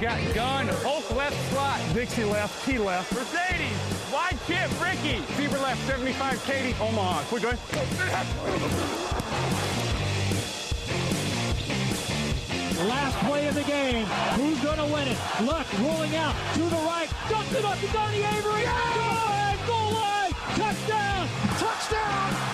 [0.00, 1.80] Got gun, Hulk left slot.
[1.94, 3.12] Dixie left, T left.
[3.14, 5.20] Mercedes, wide chip, Ricky.
[5.36, 7.22] Fever left, 75, Katie, Omaha.
[7.28, 7.56] Quick going.
[12.88, 14.04] Last play of the game.
[14.36, 15.18] Who's going to win it?
[15.44, 17.08] Luck rolling out to the right.
[17.30, 18.64] Dumps it up to Donnie Avery.
[18.64, 20.32] Goal line, goal line.
[20.56, 21.28] Touchdown.
[21.58, 22.49] Touchdown.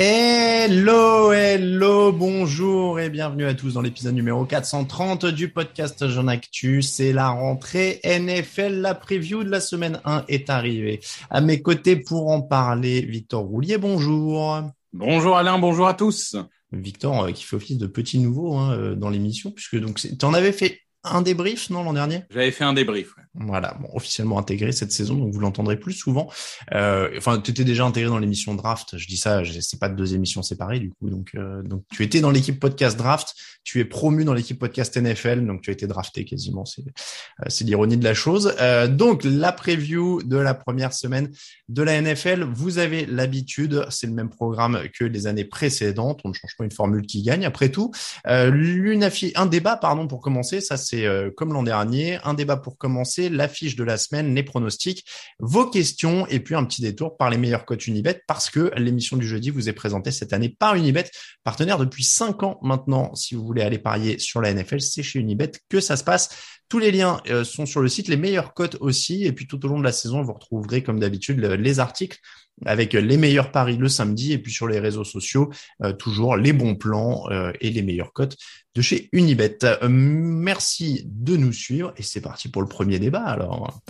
[0.00, 6.82] Hello, hello, bonjour et bienvenue à tous dans l'épisode numéro 430 du podcast Jean Actu.
[6.82, 11.00] C'est la rentrée NFL, la preview de la semaine 1 est arrivée.
[11.30, 14.62] À mes côtés pour en parler, Victor Roulier, bonjour.
[14.92, 16.36] Bonjour Alain, bonjour à tous.
[16.70, 20.24] Victor euh, qui fait office de petit nouveau hein, euh, dans l'émission puisque donc tu
[20.24, 22.22] en avais fait un débrief non l'an dernier?
[22.30, 23.16] J'avais fait un débrief.
[23.16, 23.24] ouais.
[23.40, 26.28] Voilà, bon, officiellement intégré cette saison, donc vous l'entendrez plus souvent.
[26.74, 28.96] Euh, enfin, tu étais déjà intégré dans l'émission draft.
[28.98, 31.08] Je dis ça, c'est pas deux émissions séparées du coup.
[31.08, 33.34] Donc, euh, donc tu étais dans l'équipe podcast draft.
[33.64, 36.64] Tu es promu dans l'équipe podcast NFL, donc tu as été drafté quasiment.
[36.64, 38.54] C'est euh, l'ironie de la chose.
[38.60, 41.30] Euh, donc la preview de la première semaine
[41.68, 46.20] de la NFL, vous avez l'habitude, c'est le même programme que les années précédentes.
[46.24, 47.44] On ne change pas une formule qui gagne.
[47.44, 47.92] Après tout,
[48.26, 50.60] euh, affi- un débat, pardon, pour commencer.
[50.60, 52.18] Ça, c'est euh, comme l'an dernier.
[52.24, 53.27] Un débat pour commencer.
[53.28, 55.04] L'affiche de la semaine, les pronostics,
[55.38, 59.16] vos questions et puis un petit détour par les meilleurs coachs Unibet parce que l'émission
[59.16, 61.10] du jeudi vous est présentée cette année par Unibet,
[61.44, 63.14] partenaire depuis cinq ans maintenant.
[63.14, 66.30] Si vous voulez aller parier sur la NFL, c'est chez Unibet que ça se passe.
[66.68, 69.24] Tous les liens euh, sont sur le site, les meilleures cotes aussi.
[69.24, 72.18] Et puis tout au long de la saison, vous retrouverez comme d'habitude le- les articles
[72.66, 75.50] avec les meilleurs paris le samedi et puis sur les réseaux sociaux,
[75.82, 78.36] euh, toujours les bons plans euh, et les meilleures cotes
[78.74, 79.58] de chez Unibet.
[79.64, 83.80] Euh, merci de nous suivre et c'est parti pour le premier débat alors.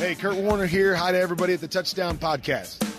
[0.00, 0.94] Hey, Kurt Warner here.
[0.94, 2.89] Hi to everybody at the Touchdown Podcast.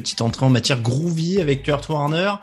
[0.00, 2.34] Petite entrée en matière groovy avec Kurt Warner,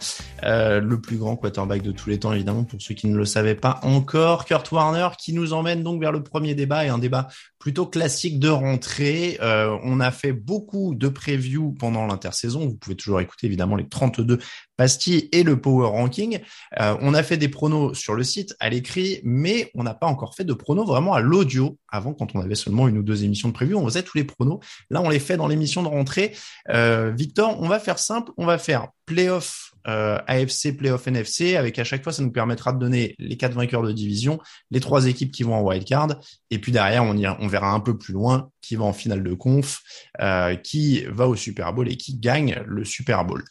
[0.43, 3.23] euh, le plus grand quarterback de tous les temps évidemment pour ceux qui ne le
[3.23, 4.43] savaient pas encore.
[4.43, 7.29] Kurt Warner qui nous emmène donc vers le premier débat et un débat
[7.65, 9.39] plutôt classique de rentrée.
[9.41, 12.59] Euh, on a fait beaucoup de previews pendant l'intersaison.
[12.67, 14.37] Vous pouvez toujours écouter évidemment les 32
[14.77, 16.41] pastilles et le power ranking.
[16.79, 20.05] Euh, on a fait des pronos sur le site à l'écrit, mais on n'a pas
[20.05, 21.79] encore fait de pronos vraiment à l'audio.
[21.89, 24.25] Avant, quand on avait seulement une ou deux émissions de preview, on faisait tous les
[24.25, 24.59] pronos.
[24.91, 26.35] Là, on les fait dans l'émission de rentrée.
[26.69, 31.79] Euh, Victor, on va faire simple, on va faire playoff euh, AFC, playoff NFC, avec
[31.79, 34.39] à chaque fois, ça nous permettra de donner les quatre vainqueurs de division,
[34.71, 36.19] les trois équipes qui vont en wildcard,
[36.49, 39.23] et puis derrière, on, ira, on verra un peu plus loin qui va en finale
[39.23, 39.81] de conf,
[40.21, 43.43] euh, qui va au Super Bowl et qui gagne le Super Bowl.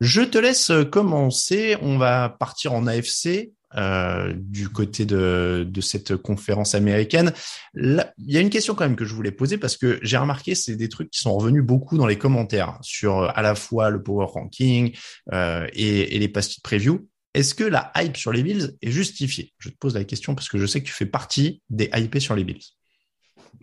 [0.00, 3.52] Je te laisse commencer, on va partir en AFC.
[3.76, 7.32] Euh, du côté de, cette conférence américaine.
[7.76, 10.56] Il y a une question quand même que je voulais poser parce que j'ai remarqué
[10.56, 13.90] c'est des trucs qui sont revenus beaucoup dans les commentaires sur euh, à la fois
[13.90, 14.92] le power ranking
[15.32, 17.08] euh, et, et les pastilles preview.
[17.32, 19.52] Est-ce que la hype sur les Bills est justifiée?
[19.58, 22.18] Je te pose la question parce que je sais que tu fais partie des hypés
[22.18, 22.64] sur les Bills.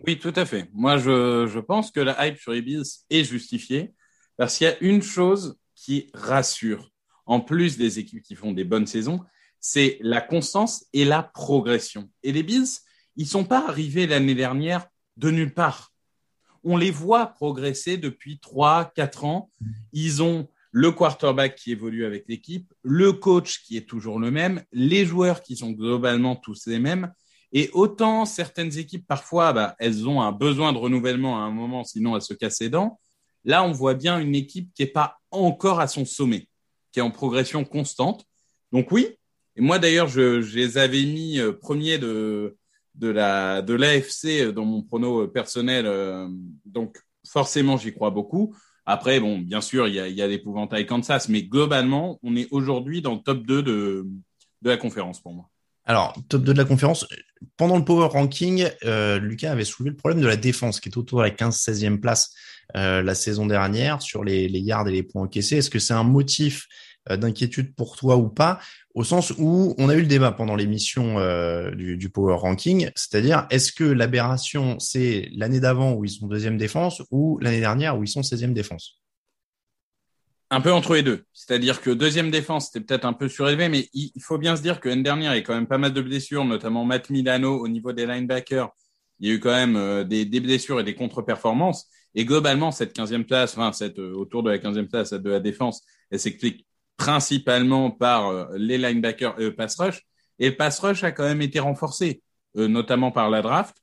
[0.06, 0.70] Oui, tout à fait.
[0.72, 3.92] Moi, je pense que la hype sur les Bills est justifiée
[4.38, 6.90] parce qu'il y a une chose qui rassure,
[7.26, 9.20] en plus des équipes qui font des bonnes saisons,
[9.60, 12.08] c'est la constance et la progression.
[12.22, 12.68] Et les Bills,
[13.16, 15.92] ils sont pas arrivés l'année dernière de nulle part.
[16.64, 19.50] On les voit progresser depuis trois, quatre ans.
[19.92, 24.62] Ils ont le quarterback qui évolue avec l'équipe, le coach qui est toujours le même,
[24.72, 27.12] les joueurs qui sont globalement tous les mêmes.
[27.52, 31.84] Et autant certaines équipes, parfois, bah, elles ont un besoin de renouvellement à un moment,
[31.84, 33.00] sinon elles se cassent les dents.
[33.44, 36.48] Là, on voit bien une équipe qui n'est pas encore à son sommet,
[36.92, 38.26] qui est en progression constante.
[38.72, 39.17] Donc oui,
[39.58, 42.56] et moi d'ailleurs, je, les avais mis euh, premiers de,
[42.94, 45.84] de la l'AFC dans mon prono euh, personnel.
[45.86, 46.28] euh,
[46.64, 46.96] donc
[47.28, 48.54] forcément, j'y crois beaucoup.
[48.86, 53.14] Après, bon, bien sûr, il y a, l'épouvantail Kansas, mais globalement, on est aujourd'hui dans
[53.14, 54.06] le top 2 de,
[54.62, 55.50] de la conférence pour moi.
[55.84, 57.06] Alors, top 2 de la conférence,
[57.56, 60.96] pendant le power ranking, euh, Lucas avait soulevé le problème de la défense, qui est
[60.96, 62.32] autour de la 15-16e place
[62.76, 65.56] euh, la saison dernière sur les, les yards et les points encaissés.
[65.56, 68.60] Est-ce que c'est un motif euh, d'inquiétude pour toi ou pas
[68.94, 73.46] Au sens où on a eu le débat pendant l'émission euh, du, power ranking, c'est-à-dire
[73.50, 78.04] est-ce que l'aberration c'est l'année d'avant où ils sont deuxième défense ou l'année dernière où
[78.04, 79.00] ils sont 16e défense?
[80.50, 81.24] Un peu entre les deux.
[81.34, 84.80] C'est-à-dire que deuxième défense, c'était peut-être un peu surélevé, mais il faut bien se dire
[84.80, 87.58] que l'année dernière, il y a quand même pas mal de blessures, notamment Matt Milano
[87.58, 88.70] au niveau des linebackers.
[89.20, 91.86] Il y a eu quand même euh, des, blessures et des contre-performances.
[92.14, 95.40] Et globalement, cette 15e place, enfin, cette, euh, autour de la 15e place de la
[95.40, 96.66] défense, elle s'explique
[96.98, 100.02] principalement par euh, les linebackers et le pass rush.
[100.38, 102.22] Et le pass rush a quand même été renforcé,
[102.58, 103.74] euh, notamment par la draft.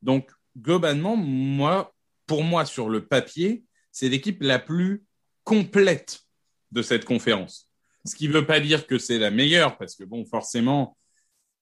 [0.00, 1.92] Donc, globalement, moi,
[2.26, 5.04] pour moi, sur le papier, c'est l'équipe la plus
[5.42, 6.20] complète
[6.72, 7.68] de cette conférence.
[8.06, 10.96] Ce qui ne veut pas dire que c'est la meilleure, parce que bon, forcément,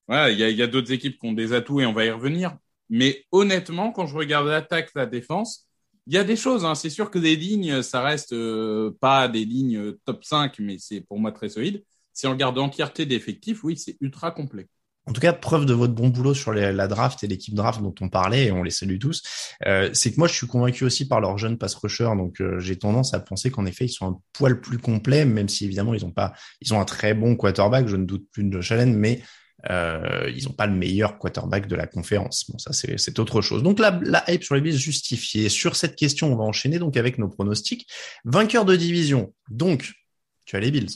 [0.09, 2.56] il y a d'autres équipes qui ont des atouts et on va y revenir.
[2.91, 5.69] Mais honnêtement, quand je regarde l'attaque, la défense,
[6.06, 6.64] il y a des choses.
[6.64, 6.75] Hein.
[6.75, 11.00] C'est sûr que des lignes, ça reste euh, pas des lignes top 5, mais c'est
[11.00, 11.84] pour moi très solide.
[12.12, 14.69] Si on regarde l'entièreté d'effectifs, oui, c'est ultra complet.
[15.06, 17.94] En tout cas, preuve de votre bon boulot sur la draft et l'équipe draft dont
[18.00, 19.22] on parlait, et on les salue tous,
[19.66, 22.60] euh, c'est que moi je suis convaincu aussi par leurs jeunes pass rushers, donc euh,
[22.60, 25.93] j'ai tendance à penser qu'en effet ils sont un poil plus complets, même si évidemment
[25.94, 28.70] ils ont pas, ils ont un très bon quarterback, je ne doute plus de Josh
[28.70, 29.20] Allen, mais
[29.70, 32.50] euh, ils n'ont pas le meilleur quarterback de la conférence.
[32.50, 33.62] Bon, ça c'est autre chose.
[33.62, 35.49] Donc la, la hype sur les Bills justifiée.
[35.49, 37.87] Sur cette question, on va enchaîner donc avec nos pronostics.
[38.25, 39.32] Vainqueur de division.
[39.50, 39.93] Donc
[40.44, 40.91] tu as les Bills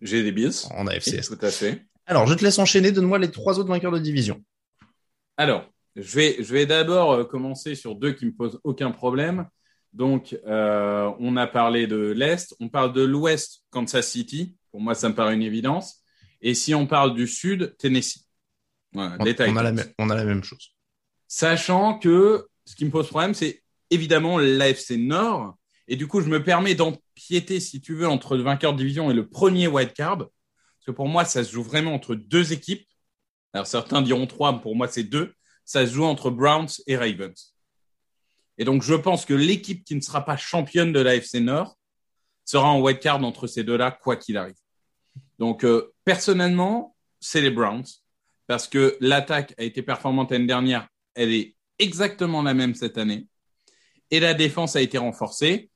[0.00, 0.52] J'ai des Bills.
[0.70, 1.28] en AFC Est.
[1.28, 1.84] Tout à fait.
[2.06, 2.92] Alors je te laisse enchaîner.
[2.92, 4.42] Donne-moi les trois autres vainqueurs de division.
[5.36, 9.46] Alors, je vais, je vais d'abord euh, commencer sur deux qui me posent aucun problème.
[9.92, 14.54] Donc, euh, on a parlé de l'Est, on parle de l'Ouest, Kansas City.
[14.70, 16.02] Pour moi, ça me paraît une évidence.
[16.42, 18.26] Et si on parle du Sud, Tennessee.
[18.92, 19.50] Voilà, On, les Titans.
[19.52, 20.74] on a la même, on a la même chose.
[21.28, 25.56] Sachant que ce qui me pose problème, c'est évidemment l'AFC Nord.
[25.86, 29.10] Et du coup, je me permets d'empiéter, si tu veux, entre le vainqueur de division
[29.10, 30.18] et le premier wild card.
[30.18, 32.86] Parce que pour moi, ça se joue vraiment entre deux équipes.
[33.52, 35.34] Alors certains diront trois, mais pour moi, c'est deux.
[35.64, 37.54] Ça se joue entre Browns et Ravens.
[38.58, 41.76] Et donc, je pense que l'équipe qui ne sera pas championne de l'AFC Nord
[42.44, 44.56] sera en wild card entre ces deux-là, quoi qu'il arrive.
[45.40, 47.86] Donc, euh, personnellement, c'est les Browns.
[48.46, 50.86] Parce que l'attaque a été performante l'année dernière.
[51.14, 53.26] Elle est exactement la même cette année.
[54.10, 55.70] Et la défense a été renforcée.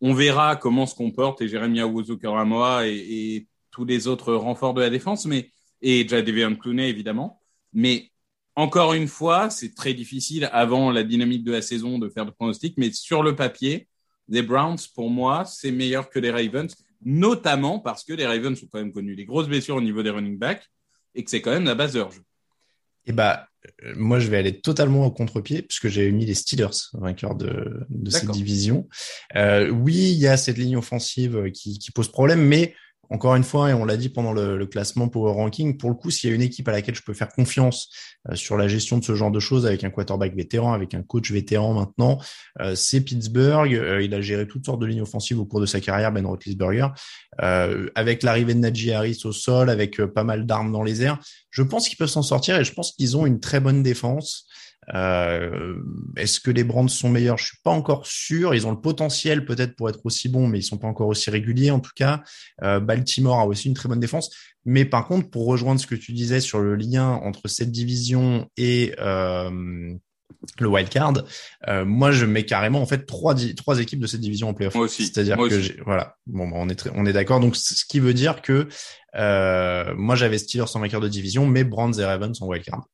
[0.00, 2.96] On verra comment se comporte et Jeremiah Owusu-Koramoah et,
[3.34, 5.50] et tous les autres renforts de la défense, mais
[5.82, 7.40] et Jadavion Clooney évidemment.
[7.72, 8.10] Mais
[8.56, 12.30] encore une fois, c'est très difficile avant la dynamique de la saison de faire de
[12.30, 13.88] pronostics, mais sur le papier,
[14.28, 16.74] les Browns, pour moi, c'est meilleur que les Ravens,
[17.04, 20.10] notamment parce que les Ravens ont quand même connu des grosses blessures au niveau des
[20.10, 20.64] running backs
[21.14, 22.22] et que c'est quand même la base de leur jeu.
[23.06, 23.48] Et bah,
[23.84, 27.86] euh, moi, je vais aller totalement au contre-pied puisque j'ai mis les Steelers vainqueurs de,
[27.88, 28.88] de cette division.
[29.36, 32.74] Euh, oui, il y a cette ligne offensive qui, qui pose problème, mais
[33.10, 35.96] encore une fois, et on l'a dit pendant le, le classement Power Ranking, pour le
[35.96, 37.88] coup, s'il y a une équipe à laquelle je peux faire confiance
[38.28, 41.02] euh, sur la gestion de ce genre de choses avec un quarterback vétéran, avec un
[41.02, 42.18] coach vétéran maintenant,
[42.60, 43.74] euh, c'est Pittsburgh.
[43.74, 46.24] Euh, il a géré toutes sortes de lignes offensives au cours de sa carrière, Ben
[46.24, 46.88] Roethlisberger,
[47.38, 51.18] avec l'arrivée de Najee Harris au sol, avec pas mal d'armes dans les airs.
[51.50, 54.46] Je pense qu'ils peuvent s'en sortir et je pense qu'ils ont une très bonne défense.
[54.94, 55.76] Euh,
[56.16, 57.38] Est-ce que les Brands sont meilleurs?
[57.38, 58.54] Je suis pas encore sûr.
[58.54, 61.30] Ils ont le potentiel peut-être pour être aussi bons, mais ils sont pas encore aussi
[61.30, 62.22] réguliers en tout cas.
[62.62, 64.30] Euh, Baltimore a aussi une très bonne défense.
[64.64, 68.48] Mais par contre, pour rejoindre ce que tu disais sur le lien entre cette division
[68.56, 69.94] et euh,
[70.58, 71.14] le wild card,
[71.68, 74.74] euh, moi je mets carrément en fait trois trois équipes de cette division en playoff.
[74.88, 77.40] C'est-à-dire que voilà, bon, bah, on est on est d'accord.
[77.40, 78.68] Donc ce qui veut dire que
[79.16, 82.86] euh, moi j'avais Steelers en vainqueur de division, mais Brands et Ravens en wild card.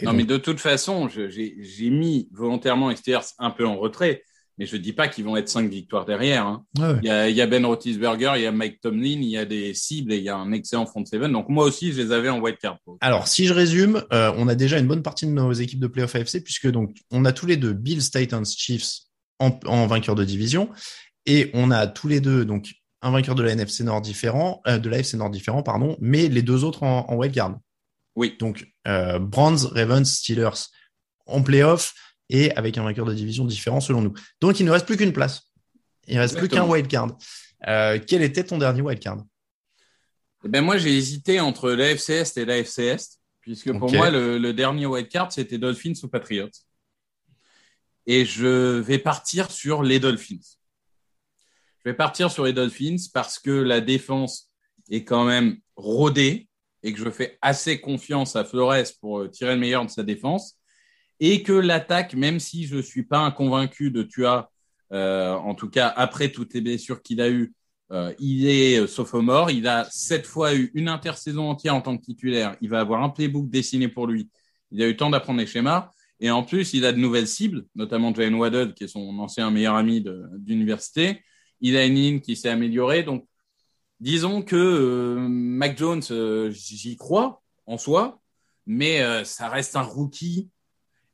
[0.00, 4.22] Et non, donc, mais de toute façon, j'ai mis volontairement Steelers un peu en retrait,
[4.56, 6.46] mais je dis pas qu'ils vont être cinq victoires derrière.
[6.46, 6.64] hein.
[6.78, 6.96] ouais.
[7.02, 9.36] Il y, a, il y a Ben Roethlisberger, il y a Mike Tomlin, il y
[9.36, 11.32] a des cibles et il y a un excellent front seven.
[11.32, 12.78] Donc moi aussi, je les avais en white card.
[13.00, 15.86] Alors, si je résume, euh, on a déjà une bonne partie de nos équipes de
[15.86, 19.00] playoff AFC, puisque donc on a tous les deux Bills, Titans, Chiefs
[19.38, 20.68] en, en vainqueur de division,
[21.26, 24.78] et on a tous les deux donc un vainqueur de la NFC Nord différent, euh,
[24.78, 27.58] de la FC Nord différent, pardon, mais les deux autres en, en wild card.
[28.18, 28.36] Oui.
[28.40, 30.66] Donc euh, Browns, Ravens, Steelers
[31.26, 31.94] en playoff
[32.28, 34.12] et avec un vainqueur de division différent selon nous.
[34.40, 35.52] Donc il ne reste plus qu'une place.
[36.08, 36.72] Il reste plus qu'un Exactement.
[36.72, 37.16] wild card.
[37.68, 39.22] Euh, quel était ton dernier wild card
[40.44, 44.36] Eh ben moi, j'ai hésité entre l'AFC Est et l'AFC Est, puisque pour moi, le,
[44.36, 46.50] le dernier white card, c'était Dolphins ou Patriots.
[48.06, 50.40] Et je vais partir sur les Dolphins.
[51.84, 54.50] je vais partir sur les Dolphins parce que la défense
[54.90, 56.47] est quand même rodée
[56.82, 60.02] et que je fais assez confiance à Flores pour euh, tirer le meilleur de sa
[60.02, 60.56] défense.
[61.20, 64.50] Et que l'attaque, même si je ne suis pas un convaincu de Tua,
[64.92, 67.52] euh, en tout cas après toutes les blessures qu'il a eues,
[67.90, 69.50] euh, il est sophomore.
[69.50, 72.56] Il a sept fois eu une intersaison entière en tant que titulaire.
[72.60, 74.30] Il va avoir un playbook dessiné pour lui.
[74.70, 75.90] Il a eu temps d'apprendre les schémas.
[76.20, 79.50] Et en plus, il a de nouvelles cibles, notamment Jane Waddell, qui est son ancien
[79.50, 80.04] meilleur ami
[80.36, 81.22] d'université.
[81.60, 83.04] Il a une ligne qui s'est améliorée.
[83.04, 83.26] Donc,
[84.00, 88.20] disons que euh, Mac Jones, euh, j'y crois en soi,
[88.66, 90.50] mais euh, ça reste un rookie.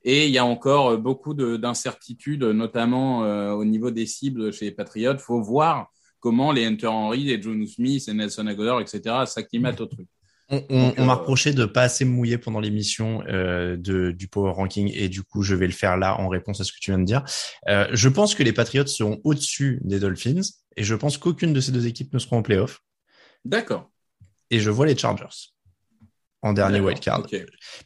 [0.06, 3.20] Et il y a encore beaucoup d'incertitudes, notamment
[3.56, 5.16] au niveau des cibles chez les Patriots.
[5.16, 9.86] faut voir comment les Hunter Henry, les John Smith et Nelson Aguilar, etc., s'acclimatent au
[9.86, 10.06] truc.
[10.50, 15.22] On, m'a reproché de pas assez mouiller pendant l'émission euh, du Power Ranking et du
[15.22, 17.24] coup je vais le faire là en réponse à ce que tu viens de dire.
[17.68, 20.42] Euh, je pense que les Patriots seront au-dessus des Dolphins
[20.76, 22.80] et je pense qu'aucune de ces deux équipes ne seront en playoff.
[23.44, 23.90] D'accord.
[24.50, 25.53] Et je vois les Chargers
[26.44, 27.22] en dernier wildcard.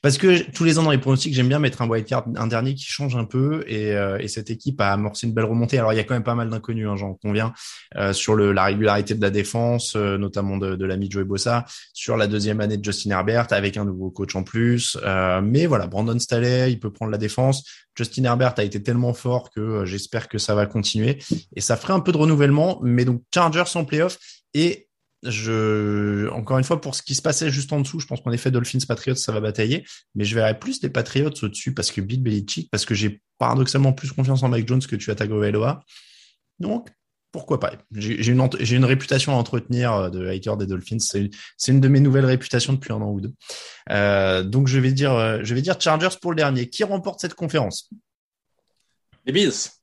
[0.02, 2.74] Parce que tous les ans dans les pronostics, j'aime bien mettre un wildcard, un dernier
[2.74, 5.78] qui change un peu et, euh, et, cette équipe a amorcé une belle remontée.
[5.78, 7.52] Alors il y a quand même pas mal d'inconnus, hein, j'en conviens,
[7.96, 11.66] euh, sur le, la régularité de la défense, euh, notamment de, de l'ami Joey Bossa,
[11.92, 14.98] sur la deuxième année de Justin Herbert avec un nouveau coach en plus.
[15.04, 17.62] Euh, mais voilà, Brandon Staley, il peut prendre la défense.
[17.94, 21.18] Justin Herbert a été tellement fort que j'espère que ça va continuer
[21.54, 22.80] et ça ferait un peu de renouvellement.
[22.82, 24.18] Mais donc Chargers en playoff
[24.52, 24.87] et
[25.24, 28.30] je, encore une fois, pour ce qui se passait juste en dessous, je pense qu'en
[28.32, 29.84] effet, Dolphins Patriots, ça va batailler,
[30.14, 33.92] mais je verrais plus des Patriots au-dessus parce que Bill Belichick, parce que j'ai paradoxalement
[33.92, 35.80] plus confiance en Mike Jones que tu as Tagovailoa.
[36.60, 36.88] Donc,
[37.32, 37.72] pourquoi pas?
[37.92, 40.98] J'ai une, une, réputation à entretenir euh, de hater des Dolphins.
[40.98, 41.30] C'est
[41.68, 43.34] une de mes nouvelles réputations depuis un an ou deux.
[43.90, 46.70] Euh, donc, je vais dire, euh, je vais dire Chargers pour le dernier.
[46.70, 47.90] Qui remporte cette conférence?
[49.26, 49.77] Les Bills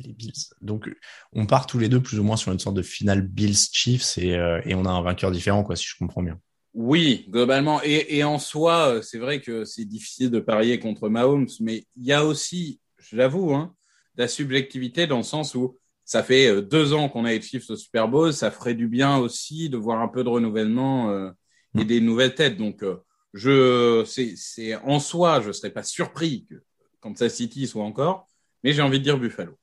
[0.00, 0.32] les Bills.
[0.60, 0.90] Donc,
[1.32, 4.34] on part tous les deux plus ou moins sur une sorte de finale Bills-Chiefs et,
[4.36, 6.38] euh, et, on a un vainqueur différent, quoi, si je comprends bien.
[6.76, 7.80] Oui, globalement.
[7.82, 11.86] Et, et en soi, euh, c'est vrai que c'est difficile de parier contre Mahomes, mais
[11.96, 13.74] il y a aussi, je l'avoue, hein,
[14.14, 17.40] de la subjectivité dans le sens où ça fait euh, deux ans qu'on a les
[17.40, 21.08] Chiefs au Super Bowl, ça ferait du bien aussi de voir un peu de renouvellement
[21.08, 21.30] euh,
[21.78, 21.86] et mm.
[21.86, 22.58] des nouvelles têtes.
[22.58, 22.84] Donc,
[23.32, 26.56] je, c'est en soi, je serais pas surpris que
[27.00, 28.26] Kansas City soit encore,
[28.62, 29.56] mais j'ai envie de dire Buffalo.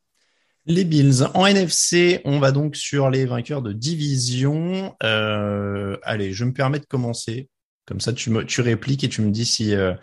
[0.66, 1.26] Les Bills.
[1.34, 4.96] En NFC, on va donc sur les vainqueurs de division.
[5.04, 7.50] Euh, allez, je me permets de commencer.
[7.86, 9.94] Comme ça, tu, me, tu répliques et tu me dis si, euh,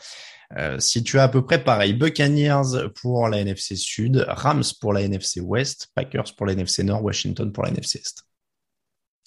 [0.59, 1.95] euh, tu as à peu près pareil.
[1.95, 7.03] Buccaneers pour la NFC Sud, Rams pour la NFC Ouest, Packers pour la NFC Nord,
[7.03, 8.23] Washington pour la NFC Est.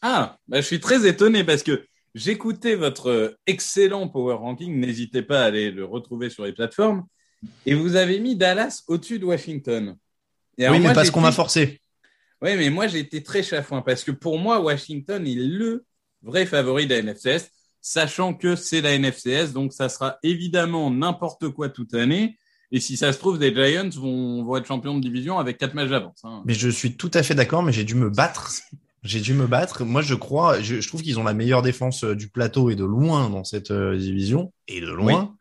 [0.03, 4.79] Ah, bah, je suis très étonné parce que j'écoutais votre excellent Power Ranking.
[4.79, 7.07] N'hésitez pas à aller le retrouver sur les plateformes.
[7.65, 9.97] Et vous avez mis Dallas au-dessus de Washington
[10.57, 11.81] oui, mais parce qu'on m'a forcé.
[12.41, 15.85] Oui, mais moi, j'ai été très chafouin parce que pour moi, Washington est le
[16.21, 17.49] vrai favori de la NFCS,
[17.81, 22.37] sachant que c'est la NFCS, donc ça sera évidemment n'importe quoi toute l'année.
[22.71, 25.75] Et si ça se trouve, les Giants vont, vont être champions de division avec quatre
[25.75, 26.19] matchs d'avance.
[26.23, 26.41] Hein.
[26.45, 28.51] Mais je suis tout à fait d'accord, mais j'ai dû me battre.
[29.03, 29.83] J'ai dû me battre.
[29.83, 32.85] Moi, je crois, je, trouve qu'ils ont la meilleure défense euh, du plateau et de
[32.85, 34.53] loin dans cette euh, division.
[34.69, 35.35] Et de loin.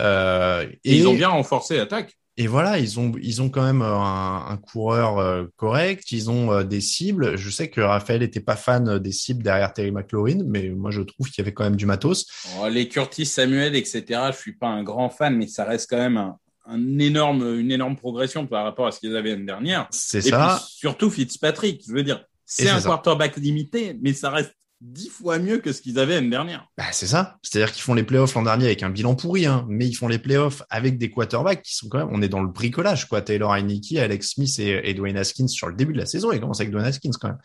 [0.00, 2.18] Euh, et, ils ont bien renforcé l'attaque.
[2.38, 6.30] Et voilà, ils ont ils ont quand même euh, un, un coureur euh, correct, ils
[6.30, 7.36] ont euh, des cibles.
[7.38, 11.00] Je sais que Raphaël était pas fan des cibles derrière Terry McLaurin, mais moi je
[11.00, 12.26] trouve qu'il y avait quand même du matos.
[12.60, 14.04] Oh, les Curtis Samuel, etc.
[14.32, 17.72] Je suis pas un grand fan, mais ça reste quand même un, un énorme une
[17.72, 19.88] énorme progression par rapport à ce qu'ils avaient l'année dernière.
[19.90, 20.58] C'est ça.
[20.60, 25.38] Puis, surtout Fitzpatrick, je veux dire, c'est un quarterback limité, mais ça reste dix fois
[25.38, 26.68] mieux que ce qu'ils avaient l'année dernière.
[26.76, 27.38] Bah, c'est ça.
[27.42, 30.08] C'est-à-dire qu'ils font les playoffs l'an dernier avec un bilan pourri, hein, mais ils font
[30.08, 33.22] les playoffs avec des quarterbacks qui sont quand même, on est dans le bricolage, quoi.
[33.22, 36.32] Taylor Heineke, Alex Smith et, Dwayne Haskins sur le début de la saison.
[36.32, 37.40] Ils commencent avec Dwayne Haskins quand même.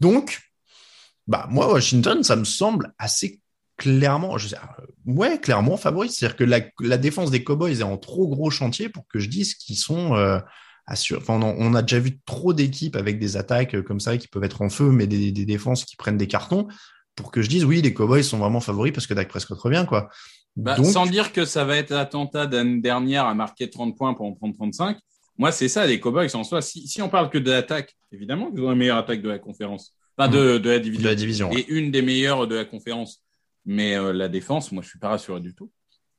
[0.00, 0.40] Donc,
[1.26, 3.40] bah, moi, Washington, ça me semble assez
[3.78, 6.10] clairement, je sais, euh, ouais, clairement favori.
[6.10, 9.28] C'est-à-dire que la, la, défense des Cowboys est en trop gros chantier pour que je
[9.28, 10.38] dise qu'ils sont, euh,
[10.88, 14.44] Enfin, on, a déjà vu trop d'équipes avec des attaques euh, comme ça qui peuvent
[14.44, 16.68] être en feu, mais des, défenses qui prennent des cartons
[17.16, 19.84] pour que je dise oui, les Cowboys sont vraiment favoris parce que Dak Prescott revient,
[19.88, 20.08] quoi.
[20.54, 24.26] Bah, sans dire que ça va être l'attentat d'année dernière à marquer 30 points pour
[24.26, 24.96] en prendre 35.
[25.38, 26.62] Moi, c'est ça, les Cowboys en soi.
[26.62, 29.38] Si, si on parle que de l'attaque, évidemment qu'ils ont la meilleure attaque de la
[29.38, 29.94] conférence.
[30.16, 31.02] Enfin, de, de, la division.
[31.02, 31.52] De la division.
[31.52, 33.22] Et une des meilleures de la conférence.
[33.66, 35.70] Mais euh, la défense, moi, je suis pas rassuré du tout.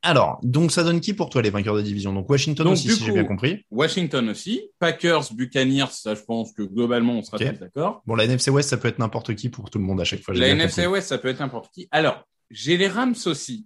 [0.04, 2.14] Alors, donc ça donne qui pour toi les vainqueurs de division?
[2.14, 3.66] Donc Washington aussi, si j'ai bien compris.
[3.72, 4.70] Washington aussi.
[4.80, 8.04] Packers, Buccaneers, ça je pense que globalement on sera tous d'accord.
[8.06, 10.22] Bon, la NFC West, ça peut être n'importe qui pour tout le monde à chaque
[10.22, 10.34] fois.
[10.34, 11.88] La NFC West, ça peut être n'importe qui.
[11.92, 13.66] Alors, j'ai les Rams aussi.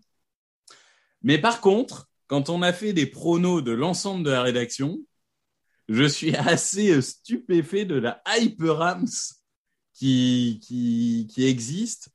[1.21, 4.99] Mais par contre, quand on a fait des pronos de l'ensemble de la rédaction,
[5.89, 9.05] je suis assez stupéfait de la hype Rams
[9.93, 12.09] qui, qui, qui existe.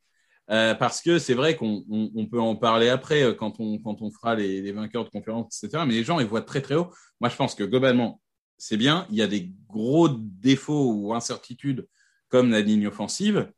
[0.51, 3.79] Euh, parce que c'est vrai qu'on on, on peut en parler après euh, quand on,
[3.79, 5.83] quand on fera les, les, vainqueurs de conférence, etc.
[5.87, 6.93] Mais les gens, ils voient très très haut.
[7.21, 8.21] Moi, je pense que globalement,
[8.57, 9.07] c'est bien.
[9.11, 11.89] Il y a des gros défauts ou incertitudes
[12.29, 13.51] comme la ligne offensive.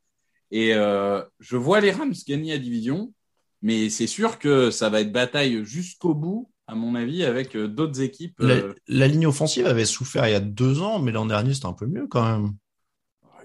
[0.49, 3.13] Et euh, je vois les Rams gagner la division,
[3.61, 8.01] mais c'est sûr que ça va être bataille jusqu'au bout, à mon avis, avec d'autres
[8.01, 8.33] équipes.
[8.39, 11.67] La, la, ligne offensive avait souffert il y a deux ans, mais l'an dernier, c'était
[11.67, 12.53] un peu mieux quand même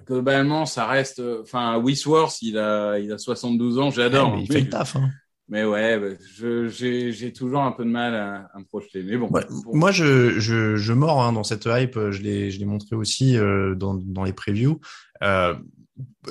[0.06, 1.22] globalement, ça reste.
[1.42, 4.34] Enfin, Wisworth, il a, il a 72 ans, j'adore.
[4.34, 4.96] Ouais, il fait le taf.
[4.96, 5.10] Hein.
[5.48, 9.02] Mais ouais, bah, j'ai toujours un peu de mal à, à me projeter.
[9.02, 9.28] Mais bon.
[9.28, 9.76] Ouais, pour...
[9.76, 11.98] Moi, je, je, je mords hein, dans cette hype.
[12.10, 14.80] Je l'ai montré aussi euh, dans, dans les previews.
[15.22, 15.54] Euh,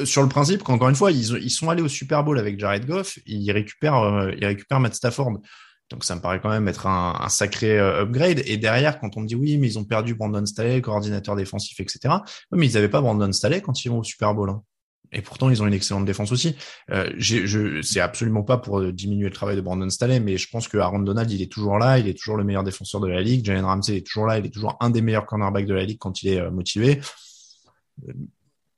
[0.03, 2.85] sur le principe qu'encore une fois, ils, ils sont allés au Super Bowl avec Jared
[2.85, 3.19] Goff.
[3.25, 5.39] Ils récupèrent, euh, ils récupèrent Matt Stafford.
[5.93, 8.41] Donc ça me paraît quand même être un, un sacré euh, upgrade.
[8.45, 11.79] Et derrière, quand on me dit oui, mais ils ont perdu Brandon Staley, coordinateur défensif,
[11.79, 12.15] etc.
[12.51, 14.49] mais ils n'avaient pas Brandon Staley quand ils vont au Super Bowl.
[14.49, 14.63] Hein.
[15.15, 16.55] Et pourtant, ils ont une excellente défense aussi.
[16.89, 20.67] Euh, je, c'est absolument pas pour diminuer le travail de Brandon Staley, mais je pense
[20.67, 23.21] que Aaron Donald, il est toujours là, il est toujours le meilleur défenseur de la
[23.21, 23.45] ligue.
[23.45, 25.99] Jalen Ramsey est toujours là, il est toujours un des meilleurs cornerbacks de la ligue
[25.99, 26.99] quand il est euh, motivé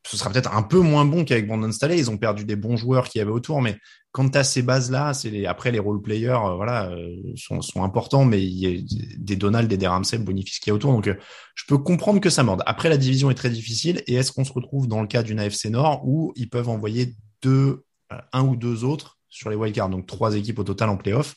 [0.05, 1.97] ce sera peut-être un peu moins bon qu'avec Brandon Staley.
[1.97, 3.77] Ils ont perdu des bons joueurs qui y avait autour, mais
[4.11, 7.61] quand tu as ces bases-là, c'est les, après les role players, euh, voilà, euh, sont,
[7.61, 8.81] sont, importants, mais il y a
[9.17, 10.91] des Donald et des Ramsey bonifient qui est autour.
[10.91, 11.15] Donc, euh,
[11.55, 12.61] je peux comprendre que ça morde.
[12.67, 14.03] Après, la division est très difficile.
[14.05, 17.15] Et est-ce qu'on se retrouve dans le cas d'une AFC Nord où ils peuvent envoyer
[17.41, 17.83] deux,
[18.31, 21.35] un ou deux autres sur les wildcards, donc trois équipes au total en playoff.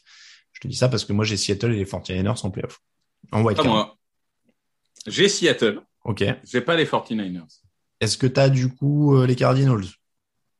[0.52, 2.80] Je te dis ça parce que moi, j'ai Seattle et les 49ers en playoff.
[3.32, 3.66] En wildcard.
[3.66, 3.96] moi.
[5.06, 5.80] J'ai Seattle.
[6.04, 6.22] OK.
[6.44, 7.60] J'ai pas les 49ers.
[8.00, 9.84] Est-ce que tu as du coup euh, les Cardinals?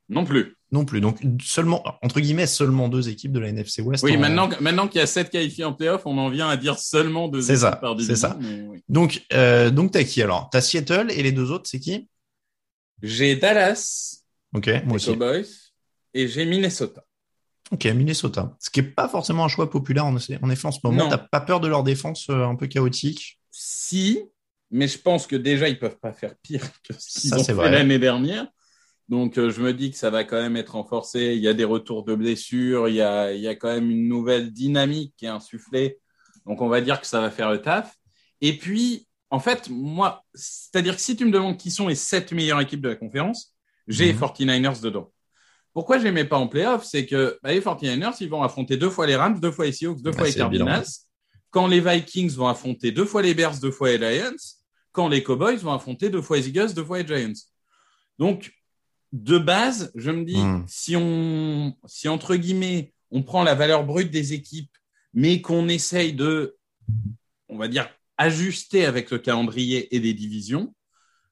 [0.09, 0.57] Non plus.
[0.71, 1.01] Non plus.
[1.01, 4.05] Donc seulement entre guillemets seulement deux équipes de la NFC West.
[4.05, 4.21] Oui, en...
[4.21, 7.29] maintenant maintenant qu'il y a sept qualifiés en playoff, on en vient à dire seulement
[7.29, 8.15] deux équipes ça, par division.
[8.15, 8.39] C'est ça.
[8.41, 8.83] Oui.
[8.89, 10.49] Donc euh, donc t'as qui alors?
[10.51, 12.09] T'as Seattle et les deux autres, c'est qui?
[13.03, 14.23] J'ai Dallas.
[14.55, 15.07] Ok, moi aussi.
[15.07, 15.47] Cowboys
[16.15, 17.03] et j'ai Minnesota.
[17.71, 18.57] Ok, Minnesota.
[18.59, 21.09] Ce qui est pas forcément un choix populaire en effet en, ce moment.
[21.09, 23.41] T'as pas peur de leur défense euh, un peu chaotique?
[23.51, 24.23] Si,
[24.71, 27.71] mais je pense que déjà ils peuvent pas faire pire que ce qu'ils ont fait
[27.71, 28.47] l'année dernière.
[29.09, 31.35] Donc euh, je me dis que ça va quand même être renforcé.
[31.35, 33.91] Il y a des retours de blessures, il y a, il y a quand même
[33.91, 35.99] une nouvelle dynamique qui est insufflée.
[36.47, 37.95] Donc on va dire que ça va faire le taf.
[38.43, 42.33] Et puis en fait moi, c'est-à-dire que si tu me demandes qui sont les sept
[42.33, 43.55] meilleures équipes de la conférence,
[43.87, 44.13] j'ai Mhm.
[44.13, 44.19] les
[44.61, 45.11] 49ers dedans.
[45.73, 48.77] Pourquoi je les mets pas en playoff C'est que bah, les 49ers, ils vont affronter
[48.77, 50.67] deux fois les Rams, deux fois les Seahawks, deux Ah, fois les évident.
[50.67, 50.85] Cardinals.
[51.51, 54.37] Quand les Vikings vont affronter deux fois les Bears, deux fois les Lions.
[54.93, 57.33] Quand les Cowboys vont affronter deux fois les Eagles, deux fois les Giants.
[58.19, 58.53] Donc,
[59.13, 60.65] de base, je me dis, Mm.
[60.67, 64.71] si on, si entre guillemets, on prend la valeur brute des équipes,
[65.15, 66.57] mais qu'on essaye de,
[67.49, 70.75] on va dire, ajuster avec le calendrier et des divisions,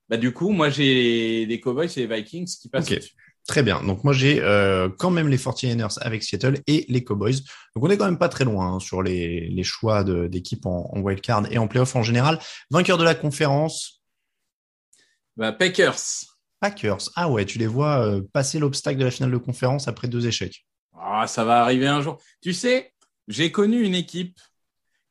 [0.08, 3.14] bah du coup, moi j'ai les Cowboys et les Vikings qui passent dessus.
[3.46, 3.80] Très bien.
[3.82, 7.36] Donc moi j'ai euh, quand même les 49ers avec Seattle et les Cowboys.
[7.74, 10.90] Donc on est quand même pas très loin hein, sur les, les choix d'équipes en,
[10.92, 12.40] en wildcard et en playoff en général.
[12.70, 14.02] Vainqueur de la conférence,
[15.36, 16.00] Bah, Packers.
[16.60, 17.10] Packers.
[17.14, 20.26] Ah ouais, tu les vois euh, passer l'obstacle de la finale de conférence après deux
[20.26, 20.66] échecs.
[20.98, 22.18] Ah, ça va arriver un jour.
[22.42, 22.92] Tu sais,
[23.28, 24.38] j'ai connu une équipe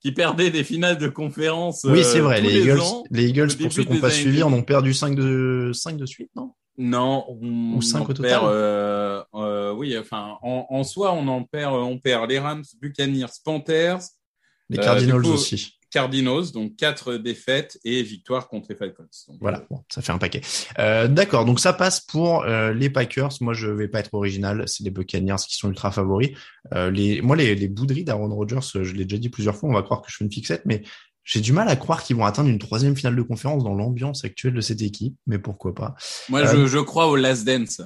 [0.02, 1.86] qui perdait des finales de conférence.
[1.86, 2.42] oui, euh, c'est vrai.
[2.42, 4.60] tous Les Eagles, les Eagles pour ceux qui n'ont pas suivi, en 2000.
[4.62, 6.54] ont perdu 5 de, 5 de suite, non?
[6.78, 7.82] Non, on, Ou au
[8.14, 8.44] total perd.
[8.46, 11.74] euh, euh, oui, enfin, en, en soi, on en perd.
[11.74, 14.00] On perd les Rams, Buccaneers, Panthers,
[14.70, 15.72] Les Euh, Cardinals coup, aussi.
[15.92, 19.08] Cardinals, donc quatre défaites et victoire contre les Falcons.
[19.30, 20.42] Donc, Voilà, bon, ça fait un paquet.
[20.78, 23.30] Euh, D'accord, donc ça passe pour euh, les Packers.
[23.40, 24.64] Moi, je vais pas être original.
[24.68, 26.32] C'est les Buccaneers qui sont ultra favoris.
[26.74, 29.70] Euh, les, moi, les, les bouderies d'Aaron Rodgers, je l'ai déjà dit plusieurs fois.
[29.70, 30.84] On va croire que je fais une fixette, mais
[31.26, 34.24] j'ai du mal à croire qu'ils vont atteindre une troisième finale de conférence dans l'ambiance
[34.24, 35.16] actuelle de cette équipe.
[35.28, 35.96] Mais pourquoi pas
[36.30, 37.82] Moi, Euh, je, je crois au Last Dance.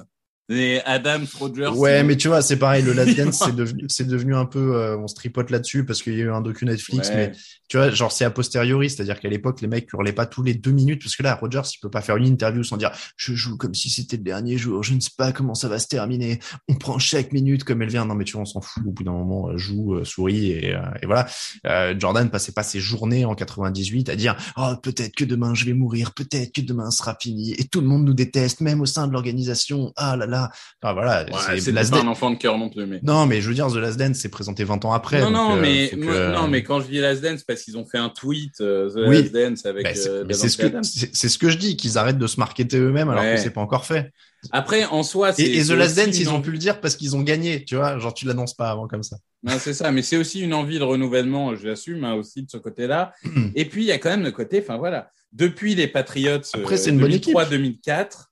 [0.50, 1.68] Les Adams, Rogers.
[1.76, 2.82] Ouais, mais tu vois, c'est pareil.
[2.82, 6.02] Le Last Dance, c'est devenu, c'est devenu un peu, euh, on se tripote là-dessus parce
[6.02, 7.14] qu'il y a eu un docu Netflix, Ouais.
[7.14, 7.32] mais
[7.68, 10.54] tu vois, genre c'est a posteriori, c'est-à-dire qu'à l'époque, les mecs hurlaient pas tous les
[10.54, 13.32] deux minutes parce que là, Rogers, il peut pas faire une interview sans dire, je
[13.32, 15.86] joue comme si c'était le dernier jour, je ne sais pas comment ça va se
[15.86, 18.04] terminer, on prend chaque minute comme elle vient.
[18.04, 18.82] Non, mais tu vois, on s'en fout.
[18.84, 21.28] Au bout d'un moment, joue, euh, souris et, euh, et voilà.
[21.66, 25.64] Euh, Jordan passait pas ses journées en 98 à dire, oh, peut-être que demain je
[25.64, 28.86] vais mourir, peut-être que demain sera fini et tout le monde nous déteste, même au
[28.86, 29.92] sein de l'organisation.
[29.94, 30.39] Ah là là.
[30.82, 31.24] Voilà.
[31.24, 33.00] Ouais, c'est pas un enfant de cœur non plus, mais.
[33.02, 35.20] non, mais je veux dire, The Last Dance s'est présenté 20 ans après.
[35.20, 37.42] non, donc, non, euh, mais faut que- moi- non, mais quand je dis Last Dance,
[37.44, 39.22] parce qu'ils ont fait un tweet euh, The Oui.
[39.22, 41.98] Last Dance avec Bah, c'est euh, c'est ce c'est c'est ce que je dis, qu'ils
[41.98, 43.34] arrêtent de se marketer eux-mêmes alors Ouais.
[43.34, 44.12] que c'est pas encore fait.
[44.52, 46.58] Après, en soi, c'est Et, et The c'est Last Dance, ils ont envie- pu le
[46.58, 47.98] dire parce qu'ils ont gagné, tu vois.
[47.98, 49.16] Genre, tu l'annonces pas avant comme ça.
[49.42, 52.56] Non, c'est ça, mais c'est aussi une envie de renouvellement, j'assume hein, aussi de ce
[52.56, 53.12] côté-là.
[53.54, 56.76] Et puis il y a quand même le côté, enfin voilà, depuis les Patriots Après,
[56.78, 58.30] c'est une bonne 2003-2004,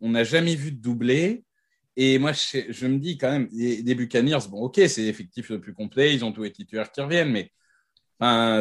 [0.00, 1.44] on n'a jamais vu de doublé.
[1.96, 5.50] Et moi, je, je me dis quand même, les, les Buccaneers, bon, ok, c'est l'effectif
[5.50, 7.50] le plus complet, ils ont tous les titulaires qui reviennent, mais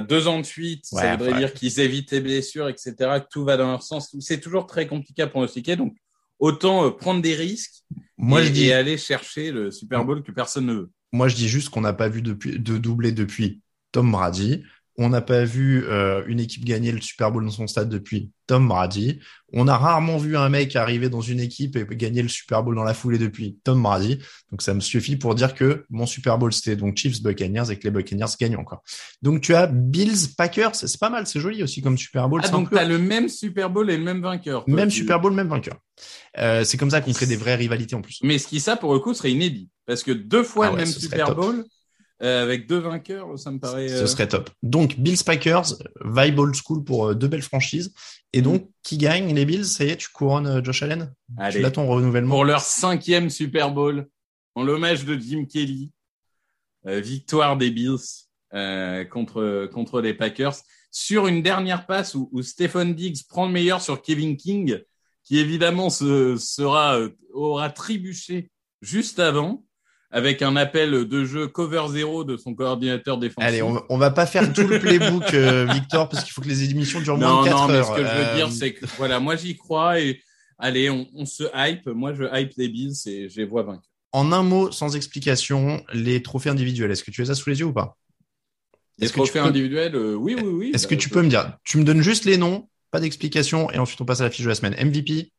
[0.07, 1.39] deux ans de suite, Ouais, ça voudrait ouais.
[1.39, 4.15] dire qu'ils évitent les blessures, etc., que tout va dans leur sens.
[4.19, 5.95] C'est toujours très compliqué à pronostiquer, donc
[6.39, 7.83] autant euh, prendre des risques
[8.17, 10.91] Moi, et, je dis, et aller chercher le Super Bowl que personne ne veut.
[11.11, 13.61] moi, je dis juste qu'on n'a pas vu depuis, de doublé depuis
[13.91, 14.63] Tom Brady.
[15.01, 18.31] On n'a pas vu euh, une équipe gagner le Super Bowl dans son stade depuis
[18.47, 19.19] Tom Brady.
[19.53, 22.75] On a rarement vu un mec arriver dans une équipe et gagner le Super Bowl
[22.75, 24.19] dans la foulée depuis Tom Brady.
[24.51, 27.79] Donc ça me suffit pour dire que mon Super Bowl c'était donc Chiefs Buccaneers et
[27.79, 28.83] que les Buccaneers gagnent encore.
[29.21, 32.41] Donc tu as Bills Packers, c'est pas mal, c'est joli aussi comme Super Bowl.
[32.43, 34.65] Ah, donc tu as le même Super Bowl et le même vainqueur.
[34.65, 35.77] toi, même tu- Super Bowl, même vainqueur.
[36.37, 38.19] Euh, c'est comme ça qu'on crée des vraies rivalités en plus.
[38.21, 39.69] Mais ce qui, ça, pour le coup, serait inédit.
[39.85, 41.33] Parce que deux fois Ah le même Super.
[41.35, 41.63] Bowl,
[42.21, 43.87] euh, avec deux vainqueurs, ça me paraît.
[43.87, 44.49] Ce euh, serait top.
[44.61, 47.93] Donc, Bills Packers, vibe old school pour euh, deux belles franchises.
[48.33, 51.13] Et donc, qui gagne les Bills Ça y est, tu couronnes euh, Josh Allen?
[51.29, 54.07] Tu Allez, l'as ton renouvellement pour leur cinquième Super Bowl,
[54.55, 55.91] en l'hommage de Jim Kelly,
[56.85, 57.97] victoire des Bills
[58.53, 60.55] euh, contre, contre les Packers,
[60.91, 64.79] sur une dernière passe où, où Stephen Diggs prend le meilleur sur Kevin King,
[65.23, 66.99] qui évidemment se, sera,
[67.33, 68.49] aura trébuché
[68.81, 69.63] juste avant,
[70.11, 73.47] avec un appel de jeu cover zéro de son coordinateur défensif.
[73.47, 76.41] Allez, on, va- on va pas faire tout le playbook, euh, Victor, parce qu'il faut
[76.41, 77.85] que les émissions durent moins Non, de 4 non, mais heures.
[77.85, 80.21] ce que je veux Euh, dire, c'est que voilà, moi j'y crois et
[80.57, 81.87] allez, on, on se hype.
[81.87, 83.83] Moi, je hype les Bills et je les vois vaincre.
[84.11, 87.67] En un mot, sans explication, les trophées individuels, est-ce que tu as sous les yeux
[87.67, 87.95] ou pas?
[88.97, 90.71] Les que trophées peux- individuels, euh, oui, oui, oui.
[90.73, 93.69] Est-ce bah, que tu peux me dire Tu me donnes juste les noms, pas d'explication,
[93.71, 94.73] et ensuite on passe à la fiche de la semaine.
[94.83, 95.31] MVP,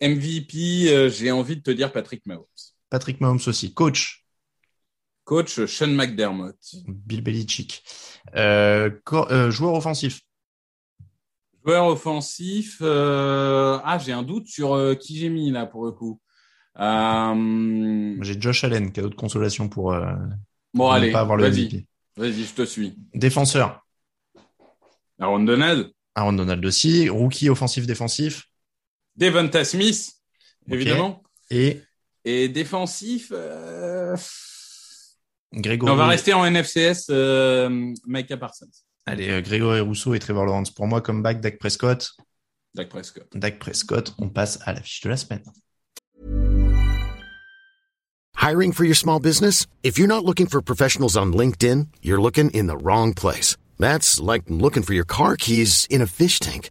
[0.00, 2.44] MVP, euh, j'ai envie de te dire Patrick Mahomes.
[2.94, 3.74] Patrick Mahomes aussi.
[3.74, 4.24] Coach,
[5.24, 6.54] Coach Sean McDermott.
[6.86, 7.82] Bill Belichick.
[8.36, 10.20] Euh, euh, joueur offensif,
[11.66, 16.20] Joueur offensif, euh, ah, j'ai un doute sur qui j'ai mis là pour le coup.
[18.22, 19.98] J'ai Josh Allen, cadeau de consolation pour, Bon,
[20.76, 21.88] pour ne allez, pas avoir le MVP.
[22.16, 22.94] vas-y, je te suis.
[23.12, 23.84] Défenseur,
[25.18, 27.08] Aaron Donald, Aaron Donald aussi.
[27.08, 28.44] Rookie offensif-défensif.
[29.16, 30.12] Devonta Smith,
[30.68, 31.24] évidemment.
[31.50, 31.80] Et
[32.24, 34.16] Et défensif, euh,
[35.52, 35.92] Grégory.
[35.92, 38.70] on va rester en NFCS, euh, Micah Parsons,
[39.06, 42.12] Allez, euh, Grégory Rousseau et Trevor Lawrence pour moi comme back, Dak Prescott.
[42.74, 43.26] Dak Prescott.
[43.34, 45.42] Dak Prescott, on passe à la fiche de la semaine.
[48.36, 49.66] Hiring for your small business?
[49.82, 53.56] If you're not looking for professionals on LinkedIn, you're looking in the wrong place.
[53.78, 56.70] That's like looking for your car keys in a fish tank.